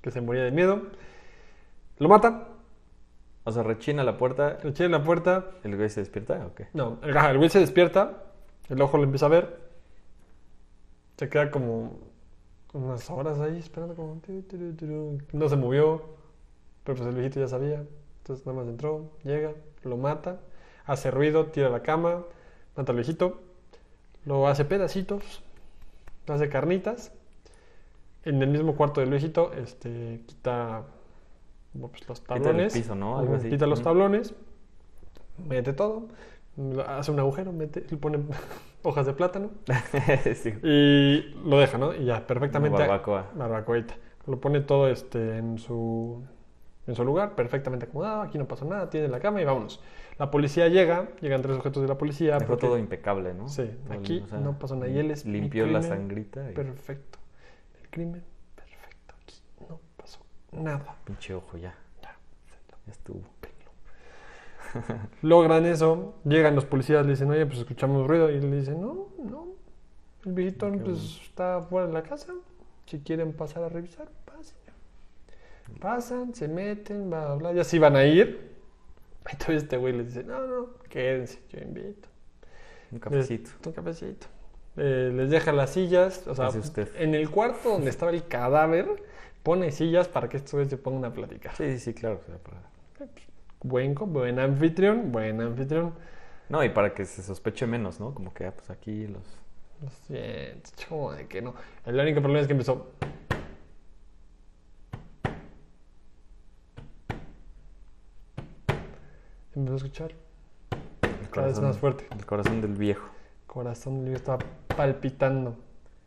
[0.00, 0.82] Que se moría de miedo.
[1.98, 2.48] Lo mata.
[3.44, 5.46] O sea, rechina la puerta, en la puerta.
[5.64, 6.68] el güey se despierta, ¿o qué?
[6.74, 8.24] No, el, güey se despierta.
[8.68, 9.58] El ojo lo empieza a ver.
[11.16, 11.98] Se queda como
[12.74, 14.20] unas horas ahí esperando como...
[15.32, 16.02] No se movió,
[16.84, 17.84] pero pues el viejito ya sabía.
[18.18, 19.54] Entonces nada más entró, llega,
[19.84, 20.40] lo mata,
[20.84, 22.24] hace ruido, tira la cama,
[22.76, 23.40] mata al viejito,
[24.26, 25.42] lo hace pedacitos,
[26.34, 27.12] hace carnitas.
[28.24, 30.84] En el mismo cuarto del viejito, este, quita
[31.80, 32.72] pues, los Quita tablones.
[32.72, 33.18] piso, ¿no?
[33.18, 33.48] Algo Ujú, así.
[33.50, 34.34] Quita los tablones,
[35.38, 36.08] mete todo,
[36.86, 38.18] hace un agujero, mete, le pone
[38.82, 39.50] hojas de plátano
[40.34, 40.54] sí.
[40.62, 41.94] y lo deja, ¿no?
[41.94, 42.82] Y ya, perfectamente.
[42.82, 43.30] Una barbacoa.
[43.34, 43.96] Barbacoita.
[44.26, 46.22] Lo pone todo este en su,
[46.86, 48.22] en su lugar, perfectamente acomodado.
[48.22, 49.82] Aquí no pasó nada, tiene la cama y vámonos.
[50.18, 52.34] La policía llega, llegan tres sujetos de la policía.
[52.38, 53.48] Dejó porque- todo impecable, ¿no?
[53.48, 54.88] Sí, aquí no pasó nada.
[54.90, 57.18] Y él es Limpió la sangrita y Perfecto.
[57.80, 58.24] El crimen,
[58.56, 59.14] perfecto.
[59.22, 60.20] Aquí no pasó
[60.52, 60.96] nada.
[61.04, 61.74] pinche ojo ya.
[62.02, 62.16] Ya.
[62.86, 63.20] Ya estuvo.
[65.22, 68.30] Logran eso, llegan los policías, le dicen, oye, pues escuchamos ruido.
[68.30, 69.46] Y le dicen, no, no.
[70.24, 72.34] El viejito pues, está fuera de la casa.
[72.86, 74.56] Si quieren pasar a revisar, pasen.
[75.80, 77.52] Pasan, se meten, bla, bla, bla.
[77.52, 78.47] Ya se iban a ir.
[79.32, 82.08] Y todavía este güey les dice, no, no, quédense, yo invito.
[82.90, 83.50] Un cafecito.
[83.58, 84.26] Les- un cafecito.
[84.76, 86.26] Eh, les deja las sillas.
[86.26, 86.88] O sea, usted.
[86.96, 88.86] en el cuarto donde estaba el cadáver,
[89.42, 91.54] pone sillas para que estos güeyes se pongan a platicar.
[91.56, 92.20] Sí, sí, sí, claro.
[93.60, 95.94] Buen, buen anfitrión, buen anfitrión.
[96.48, 98.14] No, y para que se sospeche menos, ¿no?
[98.14, 99.22] Como que, ah, pues aquí los...
[99.82, 101.54] Lo siento, como de que no.
[101.84, 102.92] El único problema es que empezó.
[109.58, 110.12] Empezó a escuchar.
[111.02, 112.06] El Cada vez más fuerte.
[112.16, 113.08] El corazón del viejo.
[113.48, 114.38] Corazón del niño estaba
[114.76, 115.56] palpitando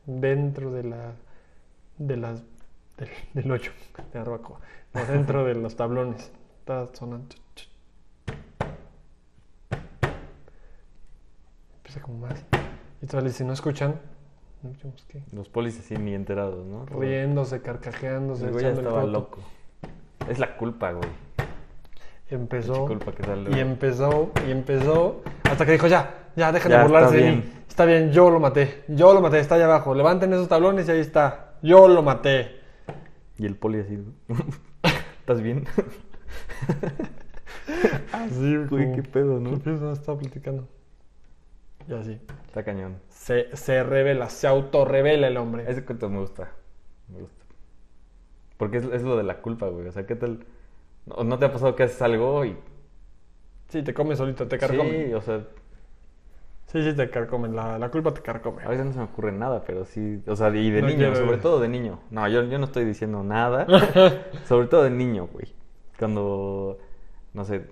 [0.06, 1.16] dentro de la.
[1.98, 2.44] de las.
[2.96, 3.72] del, del hoyo
[4.14, 4.24] de.
[4.24, 6.32] No, dentro de los tablones.
[6.60, 7.36] Estaba sonando.
[11.76, 12.46] Empieza como más.
[13.02, 14.00] Y todavía dice, ¿no escuchan?
[14.64, 15.24] No escuchamos qué.
[15.34, 16.86] Los polis así ni enterados, ¿no?
[16.86, 19.40] Riéndose, carcajeándose, El güey ya el estaba loco.
[20.30, 21.10] Es la culpa, güey.
[22.32, 22.88] Empezó
[23.54, 27.36] y empezó y empezó hasta que dijo ya, ya dejen Ya, de burlarse está de
[27.36, 27.54] mí.
[27.68, 29.94] Está bien, yo lo maté, yo lo maté, está allá abajo.
[29.94, 31.56] Levanten esos tablones y ahí está.
[31.62, 32.62] Yo lo maté.
[33.38, 34.00] Y el poli así.
[35.20, 35.66] ¿Estás bien?
[38.12, 39.52] Así, Güey, qué pedo, ¿no?
[39.52, 40.68] no estaba platicando.
[41.88, 42.20] Y así.
[42.48, 42.98] Está cañón.
[43.10, 45.66] Se, se revela, se autorrevela el hombre.
[45.70, 46.52] Ese cuento me gusta.
[47.08, 47.46] Me gusta.
[48.58, 49.88] Porque es, es lo de la culpa, güey.
[49.88, 50.46] O sea, ¿qué tal?
[51.06, 52.56] ¿No, no te ha pasado que haces algo y...
[53.70, 55.06] Sí, te come solito, te carcome.
[55.08, 55.42] Sí, o sea,
[56.68, 57.54] Sí, sí, te carcomen.
[57.56, 58.64] La, la culpa te carcome.
[58.64, 60.22] a veces no se me ocurre nada, pero sí...
[60.28, 62.00] O sea, y de No niño, quiero- sobre todo de niño.
[62.12, 63.68] No, yo, yo no estoy diciendo nada.
[64.46, 65.54] sobre todo de niño, güey.
[66.00, 66.78] Cuando,
[67.34, 67.66] no sé,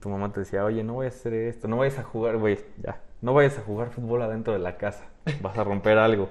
[0.00, 2.58] tu mamá te decía, oye, no voy a hacer esto, no vayas a jugar, güey,
[2.82, 3.00] ya.
[3.20, 5.06] No vayas a jugar fútbol adentro de la casa.
[5.42, 6.28] Vas a romper algo.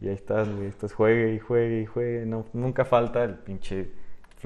[0.00, 2.24] Y ahí estás, güey, estás juegue y juegue y juegue.
[2.26, 3.90] No, nunca falta el pinche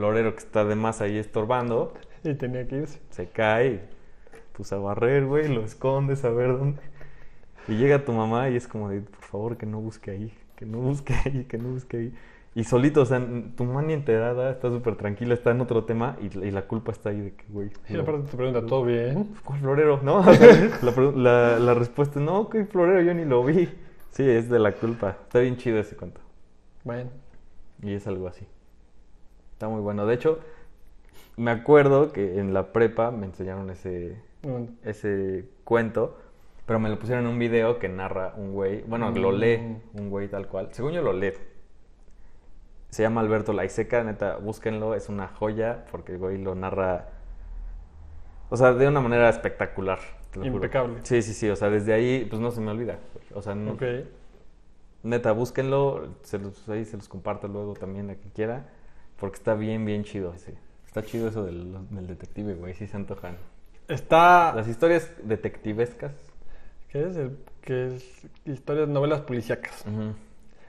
[0.00, 1.92] florero que está de más ahí estorbando.
[2.24, 3.00] Y tenía que irse.
[3.10, 3.80] Se cae,
[4.54, 6.80] pues a barrer, güey, lo escondes a ver dónde.
[7.68, 10.64] Y llega tu mamá y es como de, por favor, que no busque ahí, que
[10.64, 12.14] no busque ahí, que no busque ahí.
[12.54, 13.20] Y solito, o sea,
[13.56, 16.92] tu mamá ni enterada, está súper tranquila, está en otro tema y, y la culpa
[16.92, 17.70] está ahí de que, güey.
[17.88, 18.00] Y no.
[18.00, 19.34] aparte te pregunta, ¿todo bien?
[19.44, 20.00] ¿Cuál florero?
[20.02, 23.02] No, o sea, la, la- la respuesta es, no, ¿qué florero?
[23.02, 23.68] Yo ni lo vi.
[24.10, 25.10] Sí, es de la culpa.
[25.22, 26.20] Está bien chido ese cuento.
[26.84, 27.10] Bueno.
[27.82, 28.46] Y es algo así.
[29.60, 30.06] Está muy bueno.
[30.06, 30.38] De hecho,
[31.36, 34.16] me acuerdo que en la prepa me enseñaron ese,
[34.82, 36.16] ese cuento,
[36.64, 40.08] pero me lo pusieron en un video que narra un güey, bueno, lo lee un
[40.08, 40.70] güey tal cual.
[40.72, 41.34] Según yo lo lee.
[42.88, 47.10] Se llama Alberto Laiseca, neta, búsquenlo, es una joya porque el güey lo narra,
[48.48, 49.98] o sea, de una manera espectacular.
[50.30, 50.54] te lo juro.
[50.54, 51.00] Impecable.
[51.02, 52.98] Sí, sí, sí, o sea, desde ahí, pues no se me olvida.
[53.34, 53.76] O sea, no,
[55.02, 58.64] neta, búsquenlo, se los, ahí se los comparto luego también a quien quiera,
[59.20, 60.54] porque está bien, bien chido ese.
[60.86, 63.36] Está chido eso del, del detective, güey, sí se antojan.
[63.86, 64.52] Está.
[64.54, 66.12] Las historias detectivescas.
[66.88, 67.16] ¿Qué es?
[67.16, 69.84] El, que es historias, novelas policíacas.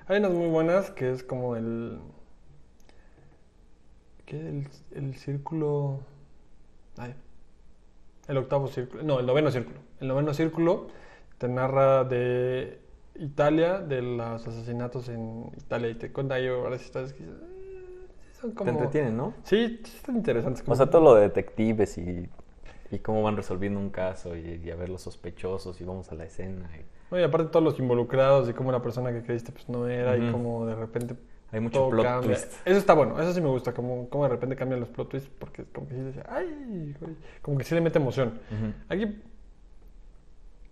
[0.08, 1.99] Hay unas muy buenas que es como el.
[4.26, 4.38] ¿Qué?
[4.38, 6.02] El, el círculo.
[6.97, 7.16] Ay.
[8.28, 9.04] El octavo círculo.
[9.04, 9.80] No, el noveno círculo.
[9.99, 10.88] El noveno círculo
[11.38, 12.80] te narra de
[13.16, 15.89] Italia, de los asesinatos en Italia.
[15.89, 17.51] Y te cuenta ahí varias historias que dices, "Eh, sí
[18.42, 18.66] son como.
[18.72, 19.34] Te entretienen, ¿no?
[19.44, 20.64] Sí, están interesantes.
[20.68, 22.28] O sea, todo lo de detectives y,
[22.92, 26.16] y cómo van resolviendo un caso y, y a ver los sospechosos y vamos a
[26.16, 26.70] la escena.
[26.78, 29.88] y- No, y aparte todos los involucrados y cómo la persona que creíste pues no
[29.88, 31.16] era y cómo de repente
[31.52, 32.36] Hay mucho plot cambia.
[32.38, 32.54] twist.
[32.66, 35.30] Eso está bueno, eso sí me gusta, como, como de repente cambian los plot twists
[35.39, 38.39] porque como que sí ay, güey", como que sí le mete emoción.
[38.89, 39.22] Aquí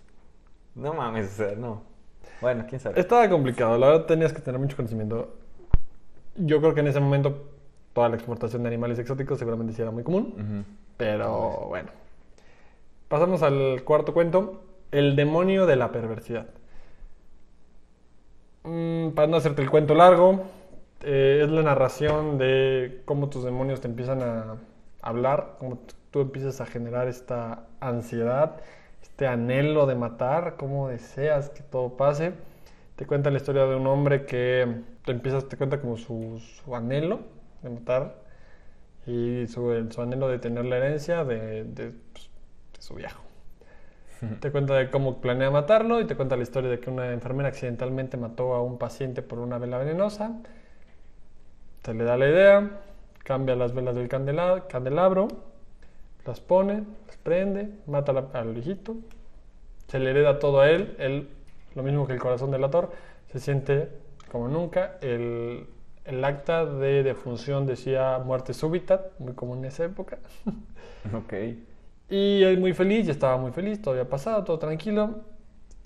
[0.74, 1.82] No mames, o sea, no.
[2.40, 2.98] Bueno, quién sabe.
[2.98, 5.36] Estaba complicado, la verdad tenías que tener mucho conocimiento.
[6.34, 7.50] Yo creo que en ese momento
[7.92, 10.64] toda la exportación de animales exóticos seguramente sí era muy común,
[10.96, 11.90] pero bueno.
[13.08, 16.46] Pasamos al cuarto cuento, El demonio de la perversidad.
[18.64, 20.44] Mm, para no hacerte el cuento largo,
[21.02, 24.56] eh, es la narración de cómo tus demonios te empiezan a
[25.02, 28.60] hablar, cómo tú empiezas a generar esta ansiedad,
[29.02, 32.32] este anhelo de matar, cómo deseas que todo pase.
[32.96, 36.76] Te cuenta la historia de un hombre que te empiezas, te cuenta como su, su
[36.76, 37.20] anhelo
[37.62, 38.16] de matar
[39.06, 42.30] y su, el- su anhelo de tener la herencia de, de, pues,
[42.76, 43.22] de su viejo.
[44.40, 47.48] Te cuenta de cómo planea matarlo y te cuenta la historia de que una enfermera
[47.48, 50.40] accidentalmente mató a un paciente por una vela venenosa.
[51.84, 52.70] Se le da la idea,
[53.24, 55.28] cambia las velas del candela- candelabro,
[56.26, 58.96] las pone, las prende, mata la- al viejito,
[59.88, 61.28] se le hereda todo a él, él,
[61.74, 62.90] lo mismo que el corazón del ator,
[63.32, 63.88] se siente
[64.30, 64.98] como nunca.
[65.02, 65.66] El,
[66.04, 70.18] el acta de defunción decía muerte súbita, muy común en esa época.
[71.14, 71.32] Ok.
[72.10, 75.20] Y él muy feliz, ya estaba muy feliz, todo había pasado, todo tranquilo.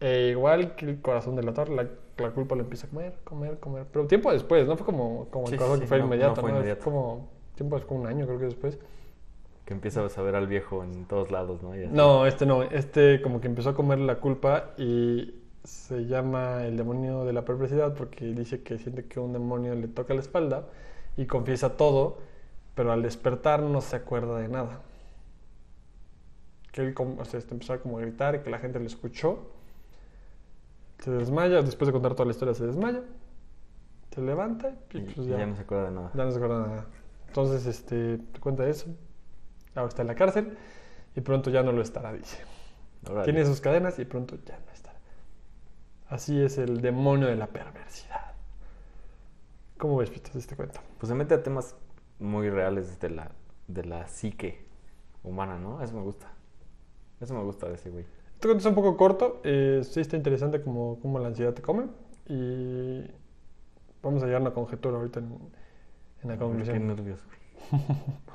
[0.01, 3.59] E igual que el corazón del ator, la, la culpa lo empieza a comer, comer,
[3.61, 3.87] comer.
[3.93, 6.07] Pero tiempo después, no fue como, como Sí, el corazón sí, que fue no- no
[6.07, 6.59] inmediato, fue ¿no?
[6.59, 6.83] inmediato.
[6.83, 8.79] Fue como tiempo después, un año creo que después.
[9.67, 11.75] Que empiezas a ver al viejo en todos lados, ¿no?
[11.75, 16.77] No, este no, este como que empezó a comer la culpa y se llama el
[16.77, 20.67] demonio de la perversidad porque dice que siente que un demonio le toca la espalda
[21.17, 22.19] y confiesa todo,
[22.77, 24.83] pero al despertar no se acuerda de nada.
[26.73, 28.79] Que él como- o sea, este, empezó a como a gritar y que la gente
[28.79, 29.51] le escuchó.
[31.01, 33.03] Se desmaya, después de contar toda la historia se desmaya,
[34.15, 36.11] se levanta y, Y, pues y ya, ya no se acuerda de nada.
[36.15, 36.87] ya no se acuerda de nada.
[37.29, 38.87] Entonces, este, te cuenta eso.
[39.77, 40.57] Ahora está en la cárcel
[41.15, 42.39] y pronto ya no lo estará, dice.
[43.09, 43.25] Órale.
[43.25, 44.99] Tiene sus cadenas y pronto ya no estará.
[46.09, 48.33] Así es el demonio de la perversidad.
[49.79, 50.81] ¿Cómo ves, Pitos, este cuento?
[50.99, 51.77] Pues se mete a temas
[52.19, 53.31] muy reales de la,
[53.69, 54.65] de la psique
[55.23, 55.83] humana, ¿no?
[55.83, 56.33] Eso me gusta.
[57.21, 58.05] Eso me gusta de ese güey.
[58.35, 61.63] Este cuento es un poco corto, eh, sí está interesante como, como la ansiedad te
[61.63, 61.87] come
[62.29, 63.03] y
[64.03, 65.27] vamos a llegar a una conjetura ahorita en,
[66.23, 66.87] en la Qué conclusión.
[66.87, 67.83] nervios, güey.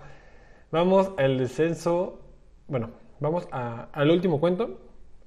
[0.71, 2.19] Vamos al descenso,
[2.67, 4.79] bueno, vamos a- al último cuento,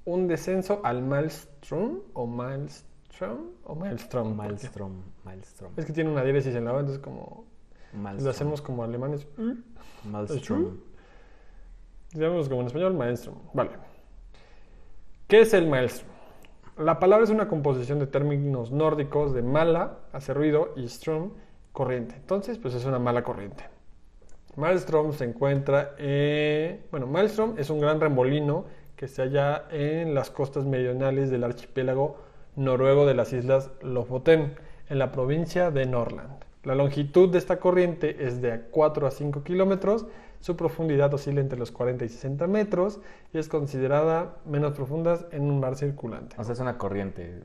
[0.07, 4.35] un descenso al Maelstrom o Maelstrom o Maelstrom.
[4.35, 4.93] Maelstrom.
[5.25, 5.73] Maelstrom.
[5.77, 7.45] Es que tiene una diéresis en la O, entonces como
[7.93, 8.25] Maelstrom.
[8.25, 9.27] lo hacemos como alemanes.
[10.11, 10.79] Maelstrom.
[12.13, 13.35] Digamos como en español, maelstrom.
[13.53, 13.71] Vale.
[15.27, 16.11] ¿Qué es el maelstrom?
[16.79, 21.33] La palabra es una composición de términos nórdicos de mala, hace ruido, y strom,
[21.73, 22.15] corriente.
[22.17, 23.65] Entonces, pues es una mala corriente.
[24.57, 26.81] Maelstrom se encuentra en...
[26.91, 28.65] Bueno, Maelstrom es un gran remolino
[28.97, 32.17] que se halla en las costas meridionales del archipiélago
[32.57, 34.55] noruego de las islas Lofoten,
[34.89, 36.45] en la provincia de Norland.
[36.63, 40.07] La longitud de esta corriente es de 4 a 5 kilómetros,
[40.41, 43.01] su profundidad oscila entre los 40 y 60 metros
[43.33, 46.37] y es considerada menos profunda en un mar circulante.
[46.39, 47.43] O sea, es una corriente.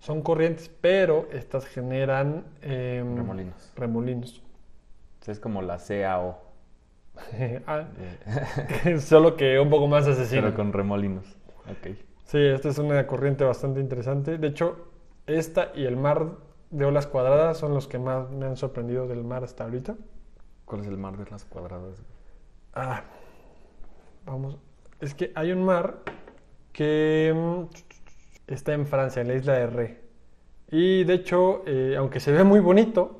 [0.00, 3.72] Son corrientes, pero estas generan em, Remolinos.
[3.76, 4.42] remolinos.
[5.20, 6.49] O sea, es como la CAO.
[7.66, 7.86] Ah,
[8.84, 10.42] eh, Solo que un poco más asesino.
[10.42, 11.36] pero con remolinos.
[11.70, 11.96] Ok.
[12.24, 14.38] Sí, esta es una corriente bastante interesante.
[14.38, 14.88] De hecho,
[15.26, 16.26] esta y el mar
[16.70, 19.96] de olas cuadradas son los que más me han sorprendido del mar hasta ahorita.
[20.64, 22.02] ¿Cuál es el mar de las cuadradas?
[22.74, 23.02] Ah,
[24.24, 24.58] vamos.
[25.00, 25.98] Es que hay un mar
[26.72, 30.00] que mm, está en Francia, en la isla de Ré.
[30.70, 33.19] Y de hecho, eh, aunque se ve muy bonito,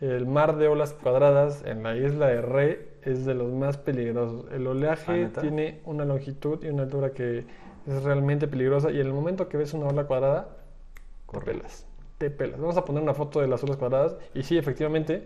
[0.00, 4.44] el mar de olas cuadradas en la isla de Ré es de los más peligrosos.
[4.52, 5.40] El ¿Ah, oleaje neta?
[5.40, 7.46] tiene una longitud y una altura que
[7.86, 8.90] es realmente peligrosa.
[8.90, 10.52] Y en el momento que ves una ola cuadrada, te
[11.26, 11.52] Corre.
[11.54, 11.86] pelas.
[12.18, 12.60] Te pelas.
[12.60, 14.16] Vamos a poner una foto de las olas cuadradas.
[14.34, 15.24] Y sí, efectivamente,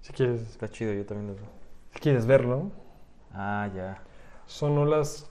[0.00, 1.44] si quieres, Está chido, yo también lo veo.
[1.92, 2.70] si quieres verlo,
[3.32, 4.02] Ah, ya.
[4.46, 5.30] son olas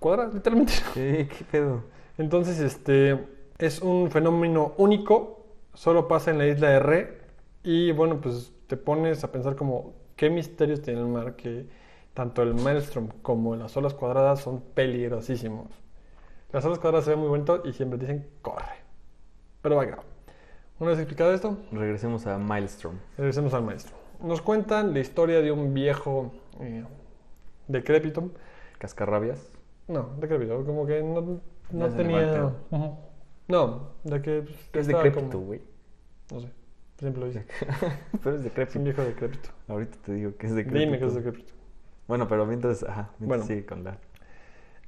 [0.00, 0.72] cuadradas, literalmente.
[0.94, 1.84] ¿Qué, qué pedo?
[2.18, 3.18] Entonces, este
[3.58, 7.23] es un fenómeno único, solo pasa en la isla de Re
[7.64, 11.66] y bueno, pues te pones a pensar como qué misterios tiene el mar que
[12.14, 15.68] tanto el maelstrom como las olas cuadradas son peligrosísimos.
[16.52, 18.84] Las alas cuadradas se ven muy bonito y siempre dicen corre.
[19.62, 19.98] Pero vaya,
[20.78, 22.94] una vez explicado esto, Regresemos a Maelstrom.
[23.16, 23.96] regresemos al maestro.
[24.20, 26.84] Nos cuentan la historia de un viejo eh,
[27.66, 28.30] decrépito.
[28.78, 29.50] Cascarrabias.
[29.88, 31.40] No, decrépito, como que no,
[31.72, 32.52] no tenía.
[33.48, 34.42] No, de que.
[34.42, 35.60] pues, Es decrépito, como- güey.
[36.32, 36.48] No sé,
[36.98, 37.46] siempre lo dice.
[38.22, 38.78] Pero es Es decrépito.
[38.78, 39.50] un viejo decrépito.
[39.68, 40.78] Ahorita te digo que es decrépito.
[40.78, 41.52] Dime que es decrépito.
[42.06, 43.44] Bueno, pero mientras, ajá, mientras Bueno.
[43.46, 43.98] sigue con la...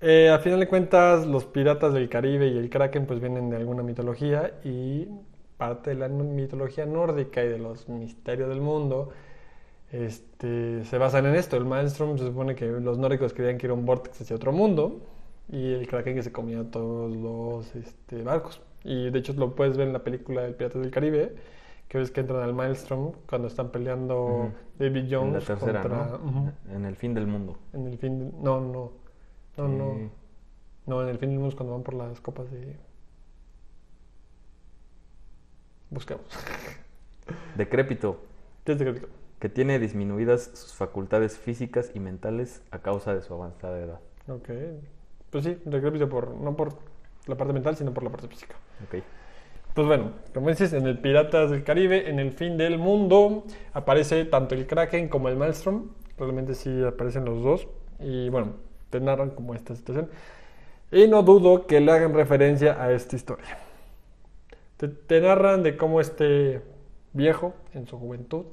[0.01, 3.57] Eh, a final de cuentas, los piratas del Caribe y el Kraken pues vienen de
[3.57, 5.09] alguna mitología y
[5.57, 9.11] parte de la mitología nórdica y de los misterios del mundo
[9.93, 11.57] este, se basan en esto.
[11.57, 15.03] El Maelstrom se supone que los nórdicos creían que era un vortex hacia otro mundo
[15.49, 18.63] y el Kraken que se comía todos los este, barcos.
[18.85, 21.35] Y de hecho lo puedes ver en la película del Piratas del Caribe,
[21.89, 24.53] que ves que entran al Maelstrom cuando están peleando.
[24.79, 26.19] David En Jones la tercera, contra...
[26.19, 26.53] ¿no?
[26.71, 27.59] En el fin del mundo.
[27.73, 28.33] En el fin...
[28.43, 28.93] No, no.
[29.57, 30.11] No, no.
[30.87, 32.77] No, en el fin del mundo es cuando van por las copas de...
[35.91, 36.27] Buscamos.
[37.57, 38.19] Decrépito,
[38.65, 39.09] ¿Qué es decrépito?
[39.39, 44.01] que tiene disminuidas sus facultades físicas y mentales a causa de su avanzada edad.
[44.29, 44.49] Ok.
[45.31, 46.75] Pues sí, decrépito por, no por
[47.27, 48.57] la parte mental, sino por la parte física.
[48.87, 49.03] Ok.
[49.77, 54.25] Pues bueno, como dices, en el Piratas del Caribe, en el fin del mundo, aparece
[54.25, 55.91] tanto el Kraken como el Maelstrom.
[56.17, 57.69] Realmente sí aparecen los dos.
[58.01, 58.55] Y bueno,
[58.89, 60.09] te narran como esta situación.
[60.91, 63.59] Y no dudo que le hagan referencia a esta historia.
[64.79, 66.63] Te, te narran de cómo este
[67.13, 68.47] viejo, en su juventud,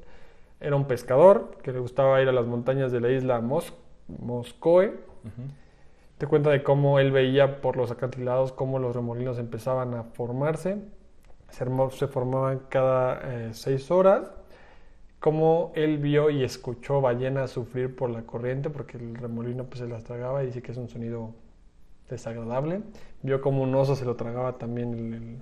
[0.59, 3.73] era un pescador que le gustaba ir a las montañas de la isla Mos
[4.09, 4.95] Moscoe.
[6.17, 10.79] Te cuenta de cómo él veía por los acantilados cómo los remolinos empezaban a formarse.
[11.53, 14.31] Se, formaban cada eh, seis horas.
[15.19, 19.87] Cómo él vio y escuchó ballenas sufrir por la corriente porque el remolino pues, se
[19.87, 21.33] las tragaba y dice que es un sonido
[22.09, 22.81] desagradable.
[23.23, 25.39] Vio como un oso se lo tragaba también el- el,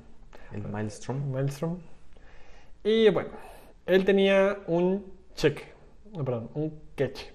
[0.64, 1.32] El Maelstrom.
[1.32, 1.80] Maelstrom.
[2.84, 3.30] Y bueno,
[3.86, 5.06] él tenía un
[5.36, 5.64] cheque,
[6.14, 7.32] no, perdón, un queche.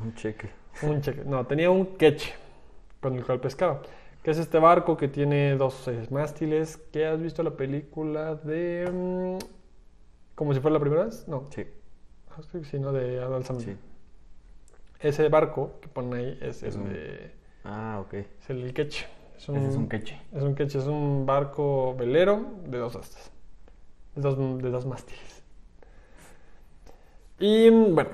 [0.00, 0.50] Un cheque.
[0.82, 2.34] Un cheque, no, tenía un queche
[3.00, 3.82] con el cual pescaba.
[4.26, 6.78] Que es este barco que tiene dos eh, mástiles.
[6.92, 8.90] ¿Qué has visto la película de.
[8.92, 9.38] mm,
[10.34, 11.28] como si fuera la primera vez?
[11.28, 11.64] No, Sí,
[12.28, 13.76] Ah, creo que sí, no, de Adal sí.
[14.98, 17.30] Ese barco que ponen ahí es, Es el, un- de-
[17.62, 18.14] Ah, ok.
[18.14, 19.06] es el queche.
[19.36, 20.20] Es Ese es un queche.
[20.34, 23.30] Es un queche, es un barco velero de dos astas.
[24.16, 25.44] De dos, de dos mástiles.
[27.38, 28.10] Y bueno,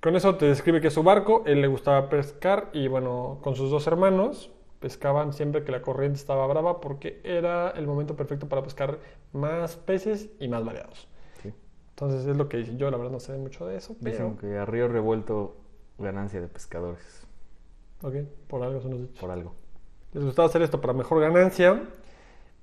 [0.00, 1.42] con eso te describe que es su barco.
[1.44, 4.50] Él le gustaba pescar y bueno, con sus dos hermanos
[4.84, 8.98] pescaban siempre que la corriente estaba brava porque era el momento perfecto para pescar
[9.32, 11.08] más peces y más variados.
[11.42, 11.54] Sí.
[11.88, 12.76] Entonces es lo que dice.
[12.76, 14.52] Yo la verdad no sé mucho de eso, Dicen pero...
[14.52, 15.56] que a río revuelto
[15.96, 17.26] ganancia de pescadores.
[18.02, 18.14] Ok,
[18.46, 19.18] por algo son los dichos.
[19.18, 19.54] Por algo.
[20.12, 21.82] Les gustaba hacer esto para mejor ganancia.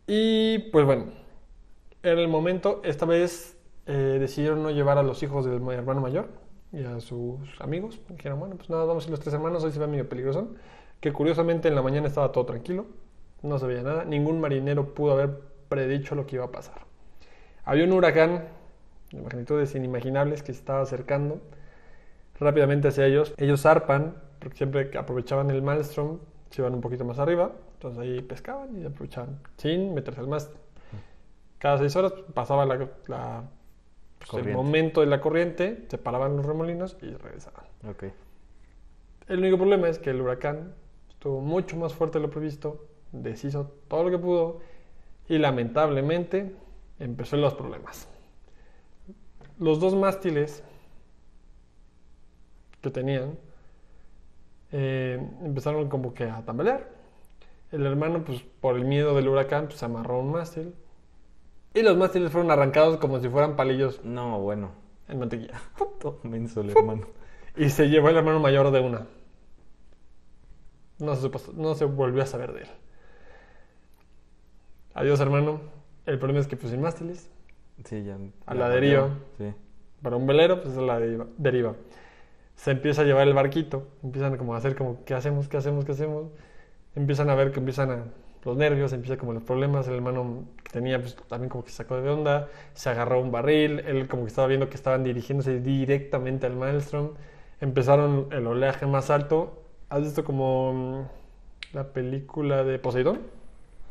[0.06, 1.06] Y pues bueno,
[2.04, 2.82] era el momento.
[2.84, 3.58] Esta vez
[3.88, 6.28] eh, decidieron no llevar a los hijos del ma- hermano mayor
[6.72, 8.00] y a sus amigos.
[8.10, 9.64] Dijeron, bueno, pues nada, vamos a ir los tres hermanos.
[9.64, 10.54] Hoy se va medio peligroso.
[11.02, 12.86] Que curiosamente en la mañana estaba todo tranquilo.
[13.42, 14.06] No se veía nada.
[14.06, 15.32] Ningún marinero pudo haber
[15.68, 16.84] predicho lo que iba a pasar.
[17.66, 18.46] Había un huracán
[19.12, 21.42] de magnitudes inimaginables que se estaba acercando
[22.40, 23.34] rápidamente hacia ellos.
[23.38, 28.00] Ellos zarpan, porque siempre que aprovechaban el maelstrom, se iban un poquito más arriba, entonces
[28.00, 30.58] ahí pescaban y aprovechaban, sin meterse al mástil.
[31.60, 32.76] Cada seis horas pasaba la,
[33.08, 33.44] la-
[34.18, 37.66] pues, el momento de la corriente, se paraban los remolinos y regresaban.
[39.28, 40.74] El único problema es que el huracán
[41.22, 44.60] estuvo mucho más fuerte de lo previsto, deshizo todo lo que pudo
[45.30, 46.56] y lamentablemente
[46.98, 48.08] empezó los problemas.
[49.60, 50.64] Los dos mástiles
[52.82, 53.38] que tenían
[54.72, 56.90] eh, empezaron como que a tambalear.
[57.72, 60.74] El hermano, pues por el miedo del huracán, pues se amarró un mástil.
[61.76, 64.72] Y los mástiles fueron arrancados como si fueran palillos No, bueno.
[65.08, 65.62] en mantequilla.
[66.00, 67.06] Todo menso el hermano.
[67.56, 69.06] Y se llevó el hermano mayor de una.
[71.02, 72.70] No se, supo- no se volvió a saber de él.
[74.94, 75.62] Adiós, hermano.
[76.06, 77.30] El problema es que pues sin mástiles.
[77.86, 78.18] Sí, ya.
[78.46, 79.10] A la deriva.
[79.38, 79.54] Sí.
[80.02, 81.76] Para un velero, pues es la deriva, deriva.
[82.56, 83.88] Se empieza a llevar el barquito.
[84.04, 85.48] Empiezan como a hacer como, ¿qué hacemos?
[85.48, 85.86] ¿Qué hacemos?
[85.86, 86.28] ¿Qué hacemos?
[86.96, 88.04] Empiezan a ver que empiezan a...
[88.44, 89.88] Los nervios, empiezan como los problemas.
[89.88, 92.48] El hermano que tenía, pues también como que se sacó de onda.
[92.74, 93.80] Se agarró a un barril.
[93.82, 97.12] Él como que estaba viendo que estaban dirigiéndose directamente al Maelstrom.
[97.60, 99.61] Empezaron el oleaje más alto.
[99.92, 103.20] ¿Has visto como mm, la película de Poseidón?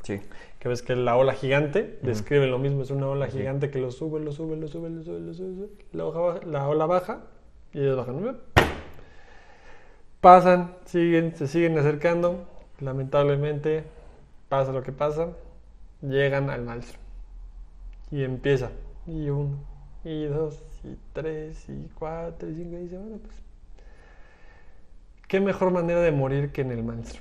[0.02, 0.18] Sí.
[0.58, 3.38] que ves que la ola gigante describe lo mismo, es una ola Sí.
[3.38, 5.68] gigante que lo sube, lo sube, lo sube, lo sube, lo sube, lo sube.
[5.92, 7.20] La, hoja baja- la ola baja
[7.72, 8.38] y ellos bajan.
[10.20, 12.46] Pasan, siguen, se siguen acercando.
[12.80, 13.84] Lamentablemente,
[14.48, 15.28] pasa lo que pasa,
[16.02, 16.98] llegan al maestro.
[18.10, 18.70] Y empieza.
[19.06, 19.56] Y uno,
[20.04, 23.34] y dos, y tres, y cuatro, y cinco, y dice, bueno, pues,
[25.30, 27.20] ¿qué mejor manera de morir que en el maestro?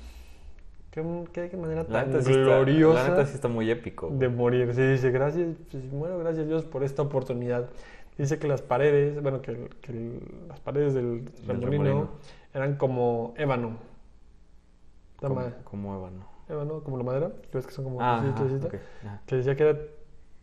[0.90, 1.02] ¿Qué,
[1.32, 4.10] qué manera tan sí está, gloriosa la neta sí está muy épico.
[4.10, 4.74] de morir?
[4.74, 7.70] Sí, dice, gracias, pues, bueno, gracias Dios por esta oportunidad.
[8.18, 9.70] Dice que las paredes, bueno, que,
[10.48, 12.08] las paredes del remolino remolino.
[12.52, 13.76] eran como ébano.
[15.20, 16.26] Como, como ébano.
[16.48, 19.20] ébano, como la madera, que ves que son como Ah, ajá, ajá.
[19.26, 19.78] que decía que era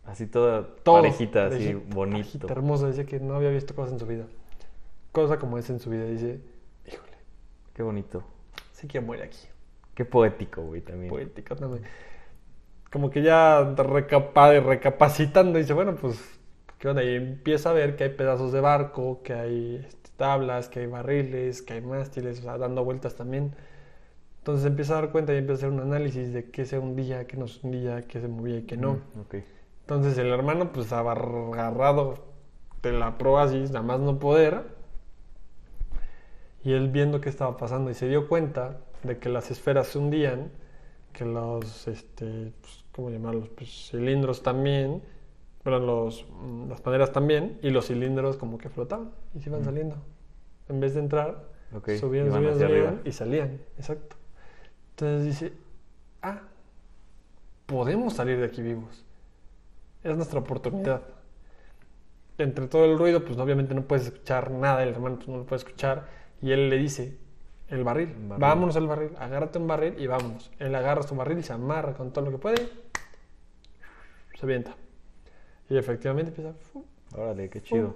[0.06, 2.16] Así toda todo parejita, así bonito.
[2.16, 4.24] parejita, hermosa, decía que no había visto cosas en su vida.
[5.12, 6.40] Cosa como esa en su vida, dice,
[7.78, 8.24] Qué bonito.
[8.72, 9.38] sí que muere aquí.
[9.94, 11.08] Qué poético, güey, también.
[11.10, 11.84] Poética también.
[12.90, 16.18] Como que ya recapa- recapacitando, dice, bueno, pues,
[16.80, 17.04] ¿qué onda?
[17.04, 20.86] Y empieza a ver que hay pedazos de barco, que hay este, tablas, que hay
[20.86, 23.54] barriles, que hay mástiles, o sea, dando vueltas también.
[24.38, 27.28] Entonces empieza a dar cuenta y empieza a hacer un análisis de qué se hundía,
[27.28, 28.94] qué no se hundía, qué se movía y qué no.
[28.94, 29.36] Mm.
[29.82, 32.14] Entonces el hermano, pues, agarrado
[32.82, 34.76] de la proa así, nada más no poder.
[36.64, 39.98] Y él viendo qué estaba pasando y se dio cuenta de que las esferas se
[39.98, 40.50] hundían,
[41.12, 43.48] que los, este, pues, ¿cómo llamarlos?
[43.50, 45.02] Pues cilindros también,
[45.62, 49.62] pero los, mm, las maderas también, y los cilindros como que flotaban y se iban
[49.62, 49.64] Mm.
[49.64, 49.96] saliendo.
[50.68, 51.44] En vez de entrar,
[51.74, 52.94] Ok, subían, subían, hacia subían arriba.
[53.04, 54.16] y salían, exacto.
[54.90, 55.52] Entonces dice,
[56.22, 56.40] ah,
[57.66, 59.04] podemos salir de aquí vivos.
[60.02, 61.02] Es nuestra oportunidad.
[62.38, 65.44] Entre todo el ruido, pues obviamente no puedes escuchar nada, el hermano pues, no lo
[65.44, 66.06] puede escuchar,
[66.40, 67.18] y él le dice,
[67.68, 68.40] el barril, El barril.
[68.40, 70.50] vámonos al barril, agárrate un barril y vámonos.
[70.58, 72.68] Él agarra su barril y se amarra con todo lo que puede,
[74.34, 74.74] se avienta.
[75.68, 76.54] Y efectivamente empieza,
[77.14, 77.94] Órale, qué chido.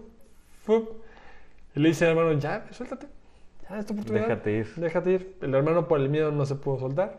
[1.74, 3.06] y le dice al hermano, ya, suéltate,
[3.68, 4.26] ya es tu oportunidad.
[4.28, 4.74] Déjate ir.
[4.76, 5.38] Déjate ir.
[5.40, 7.18] El hermano por el miedo no se pudo soltar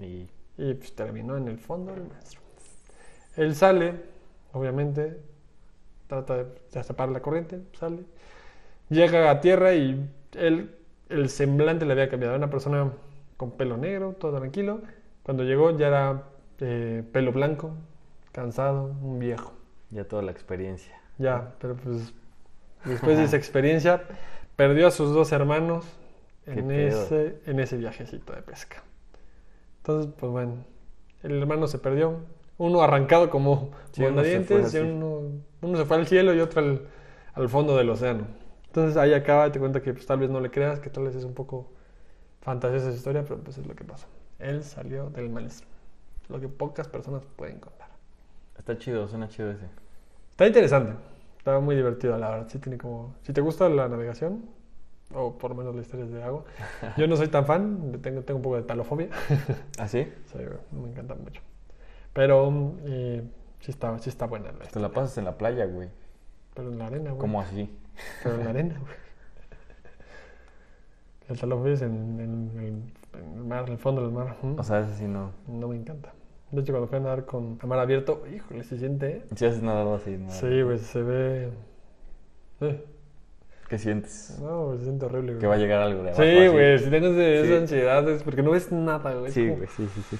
[0.00, 2.40] Y y pues terminó en el fondo del maestro.
[3.36, 3.94] Él sale,
[4.52, 5.20] obviamente,
[6.06, 8.04] trata de destapar la corriente, sale,
[8.88, 10.74] llega a tierra y él,
[11.08, 12.34] el semblante le había cambiado.
[12.34, 12.92] Era una persona
[13.36, 14.80] con pelo negro, todo tranquilo.
[15.22, 16.22] Cuando llegó ya era
[16.60, 17.72] eh, pelo blanco,
[18.32, 19.52] cansado, un viejo.
[19.90, 20.94] ya toda la experiencia.
[21.18, 22.12] Ya, pero pues
[22.84, 24.02] después de esa experiencia
[24.56, 25.84] perdió a sus dos hermanos
[26.46, 28.82] en ese, en ese viajecito de pesca.
[29.78, 30.64] Entonces, pues bueno,
[31.22, 32.20] el hermano se perdió.
[32.58, 35.22] Uno arrancado como Sí, uno se fue y uno,
[35.60, 36.88] uno se fue al cielo y otro al,
[37.34, 38.26] al fondo del océano.
[38.76, 41.04] Entonces ahí acaba y te cuenta que pues, tal vez no le creas, que tal
[41.04, 41.72] vez es un poco
[42.42, 44.06] fantasiosa esa historia, pero pues es lo que pasa.
[44.38, 45.66] Él salió del maestro.
[46.28, 47.88] Lo que pocas personas pueden contar.
[48.58, 49.64] Está chido, suena chido ese.
[50.30, 50.92] Está interesante.
[51.38, 52.48] Está muy divertido, la verdad.
[52.50, 53.14] Sí tiene como...
[53.22, 54.44] Si te gusta la navegación,
[55.14, 56.44] o por lo menos las historias de agua.
[56.98, 59.08] Yo no soy tan fan, tengo, tengo un poco de talofobia.
[59.78, 60.06] ¿Ah, sí?
[60.30, 60.38] Sí,
[60.72, 61.40] me encanta mucho.
[62.12, 63.22] Pero eh,
[63.60, 65.88] sí, está, sí está buena la Te la pasas en la playa, güey.
[66.52, 67.20] Pero en la arena, güey.
[67.20, 67.70] ¿Cómo así?
[68.22, 68.92] Pero en la arena, güey.
[71.28, 74.36] El talofobia es en, en- el mar, en el fondo del mar.
[74.42, 75.32] Mm, O sea, ese sí no.
[75.48, 76.12] no me encanta.
[76.52, 79.08] De hecho, cuando fui a nadar con a mar abierto, híjole, se siente...
[79.16, 79.22] ¿eh?
[79.34, 80.30] Si haces nada así, ¿no?
[80.30, 81.50] Sí, güey, se ve...
[82.60, 82.84] Eh,
[83.68, 84.38] ¿Qué sientes?
[84.40, 85.40] no, se siente horrible, güey.
[85.40, 86.22] Que va a llegar algo de abajo.
[86.22, 87.48] Sí, güey, si tienes de Sí.
[87.48, 89.32] esa ansiedad es porque no ves nada, güey.
[89.32, 90.16] Sí, güey, sí, sí, sí.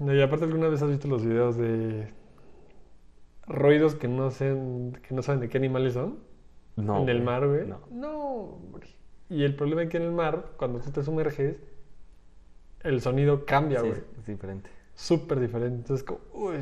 [0.00, 2.08] No, Y aparte alguna vez has visto los videos de
[3.46, 4.54] ruidos que no sé,
[5.08, 6.18] que no saben de qué animales son
[6.82, 7.02] No.
[7.02, 7.66] en el mar, güey.
[7.66, 7.80] No.
[7.90, 8.58] No.
[9.30, 11.56] Y el problema es que en el mar, cuando tú te sumerges,
[12.80, 14.00] el sonido cambia, Sí, güey.
[14.18, 14.70] es diferente.
[14.94, 15.76] Súper diferente.
[15.76, 16.56] Entonces, como, uy.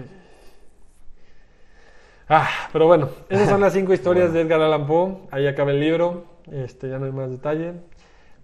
[2.28, 5.18] Ah, pero bueno, esas son las cinco historias de Edgar Allan Poe.
[5.30, 6.24] Ahí acaba el libro.
[6.50, 7.74] Este, ya no hay más detalle,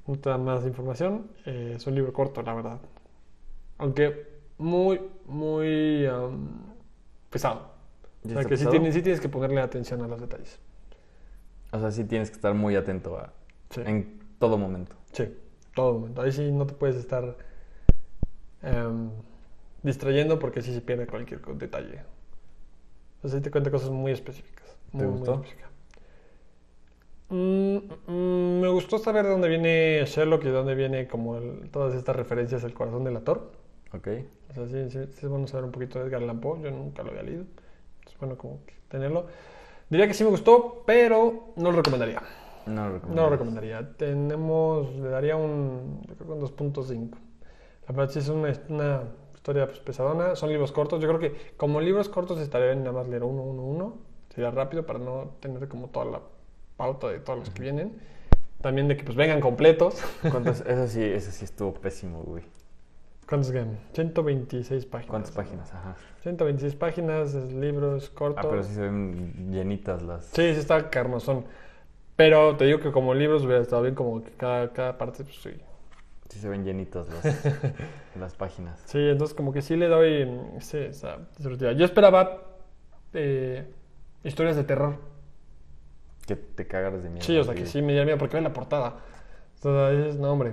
[0.07, 1.29] no te da más información.
[1.47, 2.79] Eh, es un libro corto, la verdad.
[3.79, 4.27] Aunque
[4.59, 6.49] muy, muy am,
[7.31, 7.70] pesado.
[8.25, 10.61] O ¿Ya sea, que sí tienes, sí tienes que ponerle atención a los detalles.
[11.73, 13.33] O sea, sí tienes que estar muy atento a...
[13.70, 13.81] Sí.
[13.87, 14.95] en todo momento.
[15.12, 15.29] Sí,
[15.75, 16.23] todo momento.
[16.23, 17.37] Ahí sí no te puedes estar
[18.62, 19.11] em,
[19.83, 22.01] distrayendo porque sí se pierde cualquier detalle.
[23.23, 24.77] O sea, sí te cuenta cosas muy específicas.
[24.97, 25.35] ¿Te muy, gustó?
[25.35, 25.70] específicas.
[27.29, 31.70] Mm, mm, me gustó saber de dónde viene Sherlock y de dónde viene como el-
[31.70, 33.53] todas estas referencias al corazón del actor.
[33.95, 34.09] ¿Ok?
[34.51, 36.61] O sea, sí, sí, sí es bueno saber un poquito de Edgar Allan Poe.
[36.62, 37.45] Yo nunca lo había leído.
[38.07, 39.27] Es bueno como tenerlo.
[39.93, 42.22] Diría que sí me gustó, pero no lo recomendaría.
[42.64, 43.14] No lo recomiendo.
[43.14, 43.93] No lo recomendaría.
[43.99, 47.11] Tenemos, le daría un, yo creo que un 2.5.
[47.86, 49.03] La verdad sí es una, una
[49.34, 50.34] historia pues, pesadona.
[50.34, 51.03] Son libros cortos.
[51.03, 53.99] Yo creo que como libros cortos estaría bien nada más leer uno, uno, uno.
[54.34, 56.20] Sería rápido para no tener como toda la
[56.78, 58.01] pauta de todos los que vienen.
[58.62, 60.03] También de que pues vengan completos.
[60.30, 60.61] ¿Cuántos?
[60.66, 62.45] Eso sí, eso sí estuvo pésimo, güey.
[63.33, 63.78] ¿Cuántos quedan?
[63.95, 65.09] 126 páginas.
[65.09, 65.72] ¿Cuántas páginas?
[65.72, 65.97] Ajá.
[66.20, 68.39] 126 páginas, es libro, es corto.
[68.39, 70.26] Ah, pero sí se ven llenitas las...
[70.26, 71.47] Sí, sí está carnosón.
[72.14, 75.37] Pero te digo que como libros hubiera estado bien, como que cada, cada parte, pues
[75.37, 75.53] sí.
[76.28, 77.47] Sí se ven llenitas las,
[78.20, 78.83] las páginas.
[78.85, 80.28] Sí, entonces como que sí le doy
[80.61, 81.20] sí, esa.
[81.39, 82.39] Yo esperaba
[83.14, 83.66] eh,
[84.24, 84.97] historias de terror.
[86.26, 87.24] Que te cagas de miedo.
[87.24, 88.97] Sí, o sea, que sí me dio miedo porque ve la portada.
[89.57, 90.53] O sea, dices, no, hombre,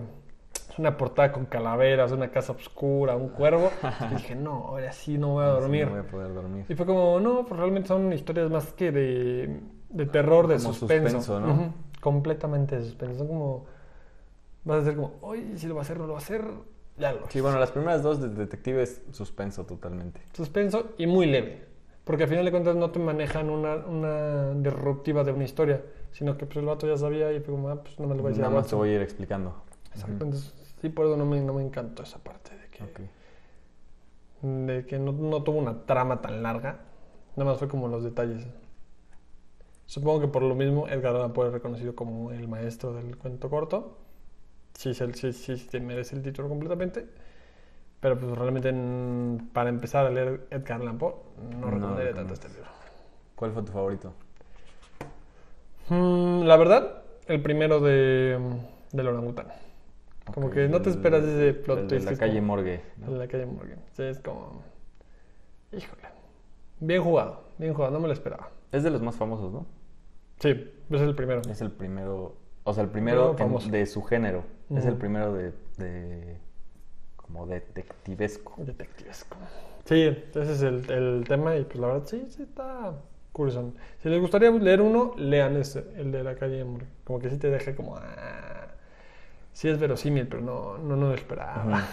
[0.80, 3.70] una portada con calaveras, una casa oscura, un cuervo.
[4.10, 5.86] Y dije, no, ahora sí no voy a sí, dormir.
[5.88, 6.66] No voy a poder dormir.
[6.70, 9.60] Y fue como, no, pues realmente son historias más que de,
[9.90, 11.18] de terror, de Como suspenso.
[11.22, 11.74] suspenso, ¿no?
[12.00, 13.20] Completamente de suspenso.
[13.20, 13.66] Son como,
[14.64, 16.46] vas a ser como, oye, si lo va a hacer, no lo va a hacer.
[16.98, 20.22] Ya lo Sí, bueno, las primeras dos de detectives, suspenso totalmente.
[20.34, 21.68] Suspenso y muy leve.
[22.06, 26.38] Porque al final de cuentas no te manejan una, una disruptiva de una historia, sino
[26.38, 28.30] que pues el vato ya sabía y fue como, ah, pues no me lo voy
[28.30, 29.54] a decir Nada más te voy a ir explicando.
[29.94, 32.84] Exacto, entonces sí, por eso no me, no me encantó esa parte de que,
[34.42, 36.80] de que no, no tuvo una trama tan larga.
[37.36, 38.46] Nada más fue como los detalles.
[39.86, 43.50] Supongo que por lo mismo Edgar Allan Poe es reconocido como el maestro del cuento
[43.50, 43.98] corto.
[44.74, 47.08] Sí, sí, sí, sí, merece el título completamente.
[48.00, 51.16] Pero pues realmente en- para empezar a leer Edgar Allan Poe
[51.52, 52.70] no No recomendaría tanto este libro.
[53.36, 54.14] ¿Cuál fue tu favorito?
[55.90, 58.38] Mm, la verdad, el primero de,
[58.92, 59.48] del orangután.
[60.34, 62.06] Como que no te esperas ese plot twist.
[62.06, 62.82] De la calle como- Morgue.
[62.98, 63.12] ¿no?
[63.12, 63.80] De la calle Morgan.
[63.94, 64.62] Sí, es como.
[65.72, 66.04] Híjole.
[66.80, 68.50] Bien jugado, bien jugado, no me lo esperaba.
[68.72, 69.66] Es de los más famosos, ¿no?
[70.40, 70.50] Sí,
[70.90, 71.42] es el primero.
[71.50, 73.70] Es el primero, o sea, el primero Primero en- famoso.
[73.70, 74.44] de su género.
[74.76, 76.38] Es el primero de, de
[77.16, 78.54] como detectivesco.
[78.58, 79.36] Detectivesco.
[79.86, 82.94] Sí, ese es el, el tema y pues la verdad sí, sí está
[83.32, 83.74] curioso.
[83.98, 86.90] Si les gustaría leer uno, lean ese, el de la calle Morgan.
[87.04, 87.98] Como que sí te deja como.
[89.60, 91.84] Sí es verosímil, pero no, no, no lo esperaba.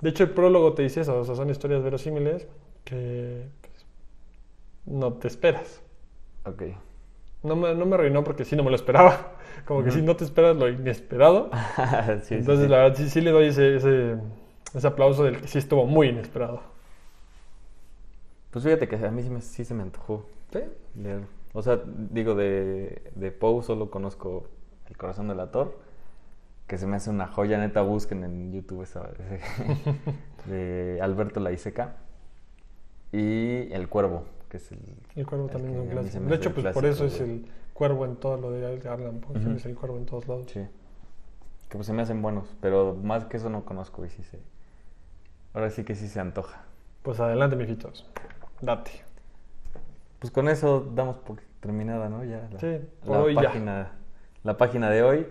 [0.00, 2.46] De hecho, el prólogo te dice eso, o sea, son historias verosímiles
[2.84, 3.86] que pues,
[4.86, 5.82] no te esperas.
[6.44, 6.62] Ok.
[7.42, 9.32] No me, no me arruinó porque sí no me lo esperaba.
[9.66, 11.50] Como que si no te esperas lo inesperado.
[12.22, 12.68] Sí, Entonces, sí.
[12.70, 14.16] la verdad, sí, sí le doy ese, ese,
[14.74, 16.62] ese aplauso del que sí estuvo muy inesperado.
[18.50, 20.60] Pues fíjate que a mí sí, me- sí se me antojó ¿Sí?
[20.94, 21.22] leer.
[21.54, 24.46] O sea, digo, de, de Poe solo conozco
[24.92, 25.78] El corazón del ator,
[26.66, 29.08] que se me hace una joya, neta, busquen en YouTube esa,
[30.44, 31.96] de Alberto Laiseca.
[33.10, 34.80] Y El cuervo, que es el...
[35.16, 36.24] El cuervo el también es un clásico.
[36.24, 39.56] De hecho, pues por eso es el cuervo en todo lo de Allan Poe.
[39.56, 40.50] Es el cuervo en todos lados.
[40.50, 40.60] Sí.
[41.70, 44.38] Que pues se me hacen buenos, pero más que eso no conozco y sí se...
[45.54, 46.64] Ahora sí que sí se antoja.
[47.02, 48.06] Pues adelante, mijitos.
[48.60, 48.90] Date.
[50.18, 52.24] Pues con eso damos por terminada, ¿no?
[52.24, 53.92] Ya la, Sí, por la hoy ya.
[54.42, 55.26] La página de hoy.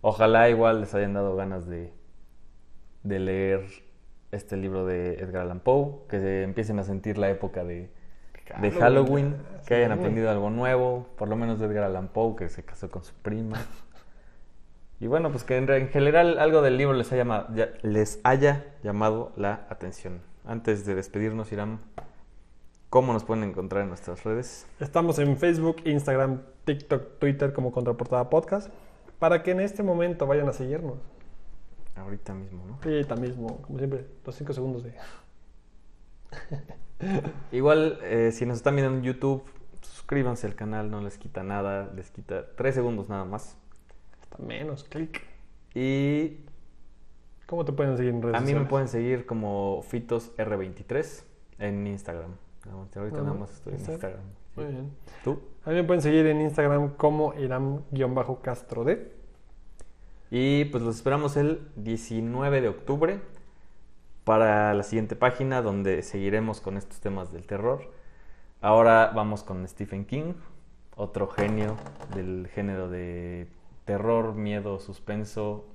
[0.00, 1.92] Ojalá igual les hayan dado ganas de,
[3.02, 3.66] de leer
[4.32, 7.90] este libro de Edgar Allan Poe, que se empiecen a sentir la época de,
[8.60, 9.36] de Halloween,
[9.66, 12.90] que hayan aprendido algo nuevo, por lo menos de Edgar Allan Poe, que se casó
[12.90, 13.58] con su prima.
[15.00, 19.32] Y bueno, pues que en, general algo del libro les haya, ya- les haya llamado
[19.36, 20.20] la atención.
[20.46, 21.80] Antes de despedirnos, Irán,
[22.90, 24.66] ¿cómo nos pueden encontrar en nuestras redes?
[24.80, 28.72] Estamos en Facebook, Instagram, TikTok, Twitter como Contraportada Podcast.
[29.18, 30.98] Para que en este momento vayan a seguirnos.
[31.96, 32.78] Ahorita mismo, ¿no?
[32.82, 34.94] Sí, ahorita mismo, como siempre, los 5 segundos de.
[37.52, 39.44] Igual, eh, si nos están viendo en YouTube,
[39.80, 43.56] suscríbanse al canal, no les quita nada, les quita tres segundos nada más.
[44.20, 45.22] Hasta menos, clic.
[45.74, 46.44] Y
[47.46, 51.24] ¿Cómo te pueden seguir en redes a mí me pueden seguir como FitosR23
[51.58, 52.32] en Instagram.
[52.96, 54.43] Ahorita nada más estoy en Instagram.
[54.56, 54.92] Muy bien.
[55.22, 55.40] ¿Tú?
[55.64, 59.12] A mí me pueden seguir en Instagram como Iram-Castro D.
[60.30, 63.20] Y pues los esperamos el 19 de octubre
[64.24, 67.90] para la siguiente página donde seguiremos con estos temas del terror.
[68.60, 70.32] Ahora vamos con Stephen King,
[70.96, 71.76] otro genio
[72.14, 73.48] del género de
[73.84, 75.66] terror, miedo, suspenso.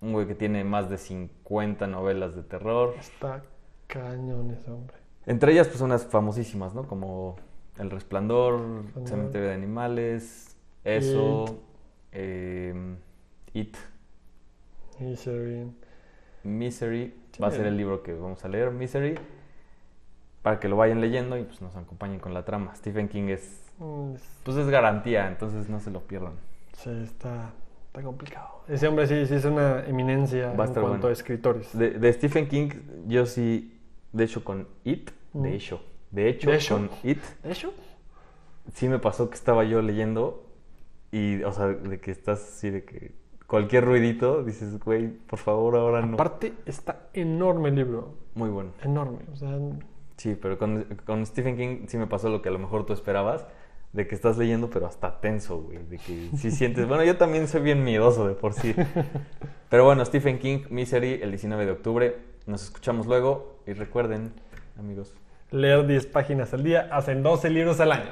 [0.00, 2.94] Un güey que tiene más de 50 novelas de terror.
[2.98, 3.42] Está
[3.86, 4.96] cañón ese hombre.
[5.26, 6.86] Entre ellas pues unas famosísimas, ¿no?
[6.86, 7.36] Como
[7.78, 9.08] El Resplandor, Resplandor.
[9.08, 11.44] Cementerio de Animales, Eso,
[12.12, 12.74] eh,
[13.54, 13.76] It,
[15.00, 15.70] Misery.
[16.44, 17.14] Misery.
[17.42, 19.14] Va a ser el libro que vamos a leer, Misery.
[20.42, 22.74] Para que lo vayan leyendo y pues nos acompañen con la trama.
[22.74, 26.34] Stephen King es, Mm, es- pues es garantía, entonces no se lo pierdan.
[26.76, 27.50] Sí, está,
[27.86, 28.62] está complicado.
[28.68, 31.06] Ese hombre sí, sí es una eminencia Va en cuanto bueno.
[31.06, 31.76] a escritores.
[31.76, 32.70] De, de Stephen King,
[33.06, 33.80] yo sí,
[34.12, 35.42] de hecho con It, Mm.
[35.42, 35.80] de hecho,
[36.12, 36.76] de hecho, ¿De hecho?
[36.76, 37.72] con It, ¿Eso?
[38.74, 40.46] sí me pasó que estaba yo leyendo
[41.10, 43.12] Y, o sea, de que estás así, de que
[43.46, 46.14] cualquier ruidito, dices, güey, por favor, ahora no.
[46.14, 48.14] Aparte, está enorme el libro.
[48.34, 48.70] Muy bueno.
[48.82, 49.18] Enorme.
[49.30, 49.58] O sea,
[50.16, 52.92] Sí, pero con, con Stephen King sí me pasó lo que a lo mejor tú
[52.94, 53.46] esperabas,
[53.92, 55.78] de que estás leyendo, pero hasta tenso, güey.
[55.84, 56.88] De que sí sientes.
[56.88, 58.74] Bueno, yo también soy bien miedoso de por sí.
[59.68, 62.16] Pero bueno, Stephen King, Misery, el 19 de octubre.
[62.46, 64.32] Nos escuchamos luego y recuerden,
[64.78, 65.14] amigos.
[65.52, 68.10] Leer 10 páginas al día hacen 12 libros al año.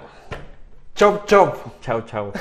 [0.94, 1.56] Chop, chop.
[1.80, 2.32] Chao, chao.